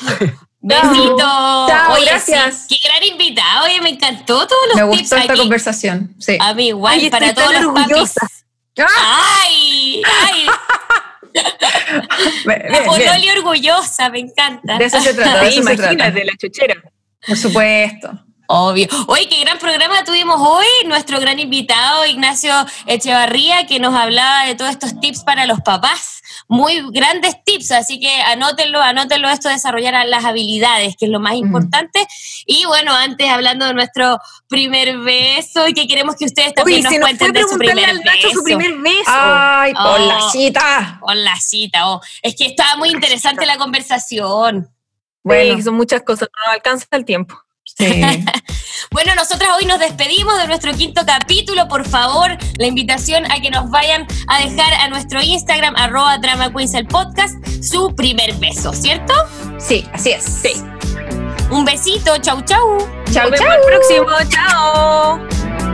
[0.60, 1.18] Besito.
[1.18, 2.66] Chao, Oye, gracias.
[2.68, 3.66] sí, qué gran invitado.
[3.66, 5.40] Oye, me encantó todos los Me tips gustó esta aquí.
[5.40, 6.14] conversación.
[6.18, 6.36] Sí.
[6.40, 7.92] A mí igual, Ay, estoy para todos tan los papis.
[7.92, 8.28] orgullosa.
[8.78, 10.50] Ay, ay, Bien,
[12.44, 12.84] la bien, bien.
[12.84, 14.78] Pololi orgullosa, me encanta.
[14.78, 15.92] De eso se trata, de eso se trata.
[15.92, 16.74] imagínate, la chuchera.
[17.26, 18.10] Por supuesto.
[18.50, 18.88] Obvio.
[19.08, 20.66] Oye, qué gran programa tuvimos hoy.
[20.86, 22.50] Nuestro gran invitado, Ignacio
[22.86, 26.17] Echevarría, que nos hablaba de todos estos tips para los papás.
[26.50, 31.20] Muy grandes tips, así que anótenlo, anótenlo esto de desarrollar las habilidades, que es lo
[31.20, 32.06] más importante.
[32.46, 34.18] Y bueno, antes hablando de nuestro
[34.48, 37.58] primer beso y que queremos que ustedes también nos se nos fue cuenten de su
[37.58, 38.38] primer al Nacho beso.
[38.38, 39.04] su primer beso.
[39.06, 40.06] Ay, por Oh.
[40.06, 40.98] la cita.
[41.00, 42.00] Con la cita, oh.
[42.22, 44.70] es que estaba muy interesante la conversación.
[45.22, 47.38] Bueno, Sí, son muchas cosas, no alcanza el tiempo.
[47.78, 48.24] Sí.
[48.90, 51.68] Bueno, nosotras hoy nos despedimos de nuestro quinto capítulo.
[51.68, 56.50] Por favor, la invitación a que nos vayan a dejar a nuestro Instagram, arroba Drama
[56.52, 59.12] Queens el podcast, su primer beso, ¿cierto?
[59.58, 60.24] sí, así es.
[60.24, 60.52] Sí.
[61.50, 62.78] Un besito, chau chau.
[63.12, 63.52] Chau, Nos vemos chau.
[63.52, 64.06] el próximo.
[64.30, 65.67] Chao.